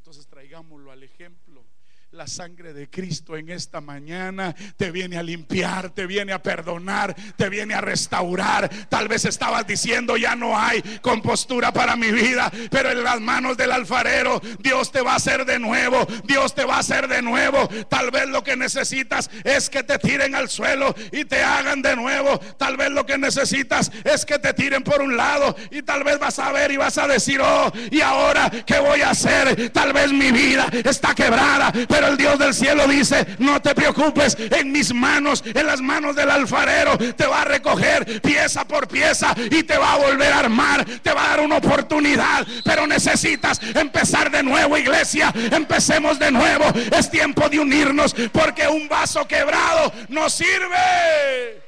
Entonces 0.09 0.27
traigámoslo 0.27 0.91
al 0.91 1.03
ejemplo. 1.03 1.63
La 2.11 2.25
sangre 2.25 2.73
de 2.73 2.89
Cristo 2.89 3.37
en 3.37 3.49
esta 3.49 3.81
mañana 3.81 4.55
te 4.77 4.89
viene 4.89 5.19
a 5.19 5.21
limpiar, 5.21 5.91
te 5.91 6.07
viene 6.07 6.33
a 6.33 6.41
perdonar, 6.41 7.15
te 7.35 7.49
viene 7.49 7.75
a 7.75 7.81
restaurar. 7.81 8.67
Tal 8.89 9.07
vez 9.07 9.25
estabas 9.25 9.67
diciendo 9.67 10.17
ya 10.17 10.35
no 10.35 10.57
hay 10.57 10.81
compostura 11.03 11.71
para 11.71 11.95
mi 11.95 12.11
vida, 12.11 12.51
pero 12.71 12.89
en 12.89 13.03
las 13.03 13.21
manos 13.21 13.57
del 13.57 13.71
alfarero 13.71 14.41
Dios 14.57 14.91
te 14.91 15.01
va 15.01 15.13
a 15.13 15.15
hacer 15.17 15.45
de 15.45 15.59
nuevo, 15.59 16.03
Dios 16.23 16.55
te 16.55 16.65
va 16.65 16.77
a 16.77 16.79
hacer 16.79 17.07
de 17.07 17.21
nuevo. 17.21 17.67
Tal 17.87 18.09
vez 18.09 18.27
lo 18.27 18.43
que 18.43 18.57
necesitas 18.57 19.29
es 19.43 19.69
que 19.69 19.83
te 19.83 19.99
tiren 19.99 20.33
al 20.33 20.49
suelo 20.49 20.95
y 21.11 21.25
te 21.25 21.43
hagan 21.43 21.83
de 21.83 21.95
nuevo. 21.95 22.39
Tal 22.57 22.75
vez 22.75 22.89
lo 22.89 23.05
que 23.05 23.19
necesitas 23.19 23.91
es 24.03 24.25
que 24.25 24.39
te 24.39 24.55
tiren 24.55 24.83
por 24.83 25.03
un 25.03 25.15
lado 25.15 25.55
y 25.69 25.83
tal 25.83 26.03
vez 26.03 26.17
vas 26.17 26.39
a 26.39 26.51
ver 26.53 26.71
y 26.71 26.77
vas 26.77 26.97
a 26.97 27.07
decir, 27.07 27.39
oh, 27.39 27.71
y 27.91 28.01
ahora 28.01 28.49
qué 28.65 28.79
voy 28.79 29.01
a 29.01 29.11
hacer? 29.11 29.69
Tal 29.69 29.93
vez 29.93 30.11
mi 30.11 30.31
vida 30.31 30.67
está 30.83 31.13
quebrada, 31.13 31.71
pero 31.87 31.98
el 32.07 32.17
Dios 32.17 32.39
del 32.39 32.53
cielo 32.53 32.87
dice, 32.87 33.25
no 33.39 33.61
te 33.61 33.75
preocupes, 33.75 34.37
en 34.39 34.71
mis 34.71 34.93
manos, 34.93 35.43
en 35.45 35.65
las 35.65 35.81
manos 35.81 36.15
del 36.15 36.29
alfarero, 36.29 36.97
te 36.97 37.25
va 37.25 37.41
a 37.41 37.45
recoger 37.45 38.21
pieza 38.21 38.65
por 38.65 38.87
pieza 38.87 39.35
y 39.51 39.63
te 39.63 39.77
va 39.77 39.93
a 39.93 39.97
volver 39.97 40.31
a 40.31 40.39
armar, 40.39 40.85
te 40.85 41.11
va 41.11 41.25
a 41.25 41.29
dar 41.29 41.39
una 41.41 41.57
oportunidad, 41.57 42.45
pero 42.63 42.87
necesitas 42.87 43.59
empezar 43.75 44.31
de 44.31 44.43
nuevo, 44.43 44.77
iglesia, 44.77 45.33
empecemos 45.51 46.19
de 46.19 46.31
nuevo, 46.31 46.65
es 46.95 47.09
tiempo 47.09 47.49
de 47.49 47.59
unirnos 47.59 48.13
porque 48.31 48.67
un 48.67 48.87
vaso 48.87 49.27
quebrado 49.27 49.91
no 50.09 50.29
sirve. 50.29 51.63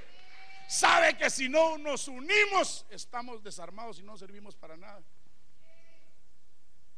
Sabe 0.68 1.18
que 1.18 1.30
si 1.30 1.50
no 1.50 1.78
nos 1.78 2.08
unimos, 2.08 2.86
estamos 2.90 3.44
desarmados 3.44 4.00
y 4.00 4.04
no 4.04 4.18
servimos 4.18 4.56
para 4.56 4.78
nada. 4.78 5.02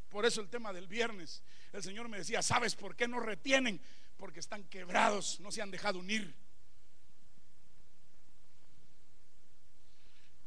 Por 0.09 0.27
eso 0.27 0.41
el 0.41 0.49
tema 0.49 0.71
del 0.71 0.87
viernes, 0.87 1.41
el 1.73 1.83
Señor 1.83 2.07
me 2.07 2.17
decía, 2.17 2.41
¿sabes 2.41 2.75
por 2.75 2.95
qué 2.95 3.07
no 3.07 3.19
retienen? 3.19 3.81
Porque 4.17 4.39
están 4.39 4.63
quebrados, 4.65 5.39
no 5.39 5.51
se 5.51 5.61
han 5.61 5.71
dejado 5.71 5.99
unir. 5.99 6.33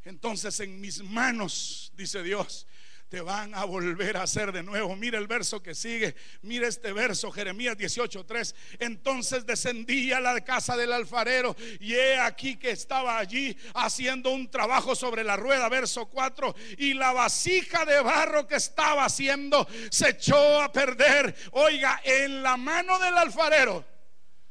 Entonces 0.05 0.61
en 0.61 0.81
mis 0.81 1.03
manos, 1.03 1.93
dice 1.97 2.23
Dios, 2.23 2.67
te 3.09 3.21
van 3.21 3.55
a 3.55 3.65
volver 3.65 4.17
a 4.17 4.23
hacer 4.23 4.53
de 4.53 4.63
nuevo. 4.63 4.97
Mira 4.97 5.19
el 5.19 5.27
verso 5.27 5.63
que 5.63 5.75
sigue. 5.75 6.17
Mira 6.43 6.67
este 6.67 6.93
verso, 6.93 7.31
Jeremías 7.31 7.77
18:3. 7.77 8.55
Entonces 8.81 9.47
descendí 9.47 10.13
a 10.13 10.21
la 10.21 10.41
casa 10.43 10.77
del 10.77 10.93
alfarero 10.93 11.55
y 11.81 11.95
he 11.95 12.19
aquí 12.19 12.57
que 12.57 12.71
estaba 12.71 13.19
allí 13.19 13.57
haciendo 13.75 14.31
un 14.31 14.51
trabajo 14.51 14.95
sobre 14.95 15.23
la 15.23 15.37
rueda, 15.37 15.69
verso 15.69 16.07
4. 16.07 16.55
Y 16.79 16.95
la 16.95 17.13
vasija 17.13 17.85
de 17.85 18.01
barro 18.01 18.47
que 18.47 18.57
estaba 18.57 19.05
haciendo 19.05 19.67
se 19.91 20.11
echó 20.11 20.61
a 20.61 20.73
perder. 20.73 21.35
Oiga, 21.53 22.01
en 22.05 22.43
la 22.43 22.57
mano 22.57 22.99
del 22.99 23.17
alfarero. 23.17 23.96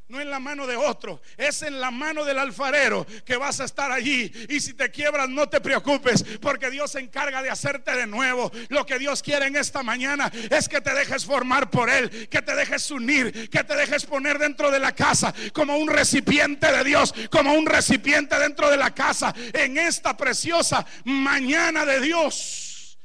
No 0.08 0.22
en 0.22 0.30
la 0.30 0.40
mano 0.40 0.68
de 0.68 0.76
otro, 0.76 1.20
es 1.36 1.64
en 1.64 1.80
la 1.80 1.90
mano 1.90 2.24
del 2.26 2.38
alfarero 2.38 3.08
que 3.26 3.38
vas 3.38 3.60
a 3.60 3.66
estar 3.66 3.92
allí. 3.92 4.32
Y 4.50 4.60
si 4.60 4.74
te 4.74 4.92
quiebras, 4.92 5.28
no 5.30 5.50
te 5.50 5.60
preocupes, 5.60 6.24
porque 6.40 6.70
Dios 6.70 6.92
se 6.92 7.00
encarga 7.00 7.42
de 7.42 7.50
hacerte 7.50 7.96
de 7.96 8.06
nuevo. 8.06 8.52
Lo 8.70 8.86
que 8.86 9.00
Dios 9.00 9.24
quiere 9.24 9.48
en 9.48 9.56
esta 9.56 9.82
mañana 9.82 10.32
es 10.52 10.70
que 10.70 10.80
te 10.80 10.94
dejes 10.94 11.26
formar 11.26 11.72
por 11.72 11.90
Él, 11.90 12.30
que 12.30 12.44
te 12.44 12.56
dejes 12.56 12.92
unir, 12.92 13.50
que 13.50 13.64
te 13.64 13.76
dejes 13.76 14.06
poner 14.06 14.38
dentro 14.38 14.70
de 14.70 14.80
la 14.80 14.94
casa 14.94 15.34
como 15.54 15.76
un 15.78 15.90
recipiente 15.90 16.72
de 16.72 16.84
Dios, 16.84 17.12
como 17.32 17.54
un 17.54 17.66
recipiente 17.66 18.38
dentro 18.38 18.70
de 18.70 18.78
la 18.78 18.94
casa 18.94 19.34
en 19.54 19.80
esta 19.80 20.16
preciosa 20.16 20.86
mañana 21.04 21.84
de 21.84 22.00
Dios. 22.00 23.00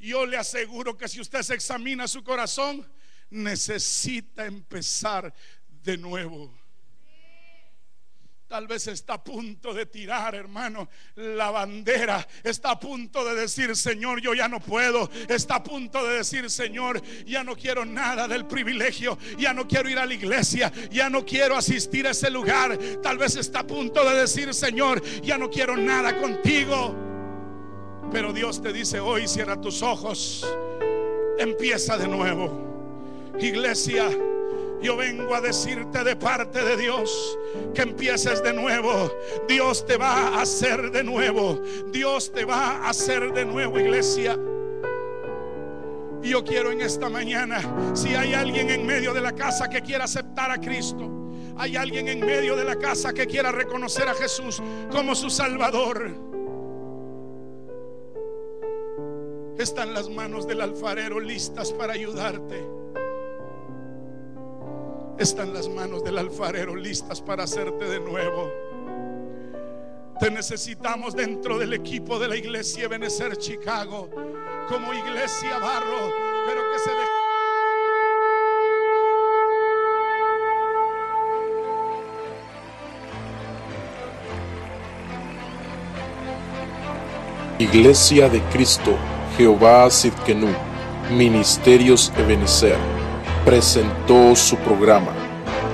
Yo 0.00 0.26
le 0.26 0.38
aseguro 0.38 0.96
que 0.96 1.06
si 1.06 1.20
usted 1.20 1.42
se 1.42 1.54
examina 1.54 2.08
su 2.08 2.24
corazón, 2.24 2.84
necesita 3.30 4.46
empezar 4.46 5.32
de 5.86 5.96
nuevo. 5.96 6.52
Tal 8.48 8.68
vez 8.68 8.86
está 8.86 9.14
a 9.14 9.24
punto 9.24 9.74
de 9.74 9.86
tirar, 9.86 10.34
hermano, 10.34 10.88
la 11.16 11.50
bandera. 11.50 12.26
Está 12.44 12.72
a 12.72 12.80
punto 12.80 13.24
de 13.24 13.34
decir, 13.34 13.74
Señor, 13.74 14.20
yo 14.20 14.34
ya 14.34 14.46
no 14.46 14.60
puedo. 14.60 15.10
Está 15.28 15.56
a 15.56 15.64
punto 15.64 16.04
de 16.06 16.18
decir, 16.18 16.48
Señor, 16.48 17.02
ya 17.24 17.42
no 17.42 17.56
quiero 17.56 17.84
nada 17.84 18.28
del 18.28 18.46
privilegio. 18.46 19.18
Ya 19.36 19.52
no 19.52 19.66
quiero 19.66 19.88
ir 19.88 19.98
a 19.98 20.06
la 20.06 20.14
iglesia. 20.14 20.72
Ya 20.90 21.10
no 21.10 21.24
quiero 21.24 21.56
asistir 21.56 22.06
a 22.06 22.10
ese 22.10 22.30
lugar. 22.30 22.78
Tal 23.02 23.18
vez 23.18 23.34
está 23.34 23.60
a 23.60 23.66
punto 23.66 24.08
de 24.08 24.16
decir, 24.16 24.54
Señor, 24.54 25.02
ya 25.22 25.38
no 25.38 25.50
quiero 25.50 25.76
nada 25.76 26.16
contigo. 26.16 26.94
Pero 28.12 28.32
Dios 28.32 28.62
te 28.62 28.72
dice 28.72 29.00
hoy, 29.00 29.26
cierra 29.26 29.60
tus 29.60 29.82
ojos. 29.82 30.46
Empieza 31.38 31.98
de 31.98 32.06
nuevo. 32.06 33.34
Iglesia. 33.40 34.08
Yo 34.82 34.96
vengo 34.96 35.34
a 35.34 35.40
decirte 35.40 36.04
de 36.04 36.16
parte 36.16 36.62
de 36.62 36.76
Dios 36.76 37.38
que 37.74 37.82
empieces 37.82 38.42
de 38.42 38.52
nuevo. 38.52 39.10
Dios 39.48 39.86
te 39.86 39.96
va 39.96 40.28
a 40.28 40.42
hacer 40.42 40.90
de 40.90 41.02
nuevo. 41.02 41.60
Dios 41.90 42.30
te 42.32 42.44
va 42.44 42.76
a 42.76 42.90
hacer 42.90 43.32
de 43.32 43.44
nuevo, 43.44 43.78
iglesia. 43.78 44.38
Y 46.22 46.30
yo 46.30 46.44
quiero 46.44 46.72
en 46.72 46.80
esta 46.80 47.08
mañana, 47.08 47.60
si 47.94 48.14
hay 48.14 48.34
alguien 48.34 48.70
en 48.70 48.84
medio 48.84 49.14
de 49.14 49.20
la 49.20 49.32
casa 49.32 49.68
que 49.68 49.80
quiera 49.80 50.04
aceptar 50.04 50.50
a 50.50 50.60
Cristo, 50.60 51.10
hay 51.56 51.76
alguien 51.76 52.08
en 52.08 52.20
medio 52.20 52.56
de 52.56 52.64
la 52.64 52.76
casa 52.76 53.12
que 53.12 53.26
quiera 53.26 53.52
reconocer 53.52 54.08
a 54.08 54.14
Jesús 54.14 54.62
como 54.90 55.14
su 55.14 55.30
Salvador. 55.30 56.10
Están 59.58 59.94
las 59.94 60.10
manos 60.10 60.46
del 60.46 60.60
alfarero 60.60 61.18
listas 61.18 61.72
para 61.72 61.94
ayudarte 61.94 62.85
están 65.18 65.54
las 65.54 65.68
manos 65.68 66.04
del 66.04 66.18
alfarero 66.18 66.76
listas 66.76 67.20
para 67.20 67.44
hacerte 67.44 67.84
de 67.86 68.00
nuevo. 68.00 68.50
Te 70.20 70.30
necesitamos 70.30 71.14
dentro 71.14 71.58
del 71.58 71.72
equipo 71.72 72.18
de 72.18 72.28
la 72.28 72.36
iglesia 72.36 72.88
Benecer 72.88 73.36
Chicago, 73.36 74.08
como 74.68 74.92
iglesia 74.92 75.58
barro, 75.58 76.12
pero 76.46 76.62
que 76.72 76.78
se 76.78 76.90
deje. 76.90 77.10
Iglesia 87.58 88.28
de 88.28 88.42
Cristo, 88.50 88.96
Jehová 89.36 89.90
Sidkenu, 89.90 90.48
Ministerios 91.10 92.12
Ebenezer 92.18 92.95
presentó 93.46 94.34
su 94.34 94.56
programa, 94.56 95.12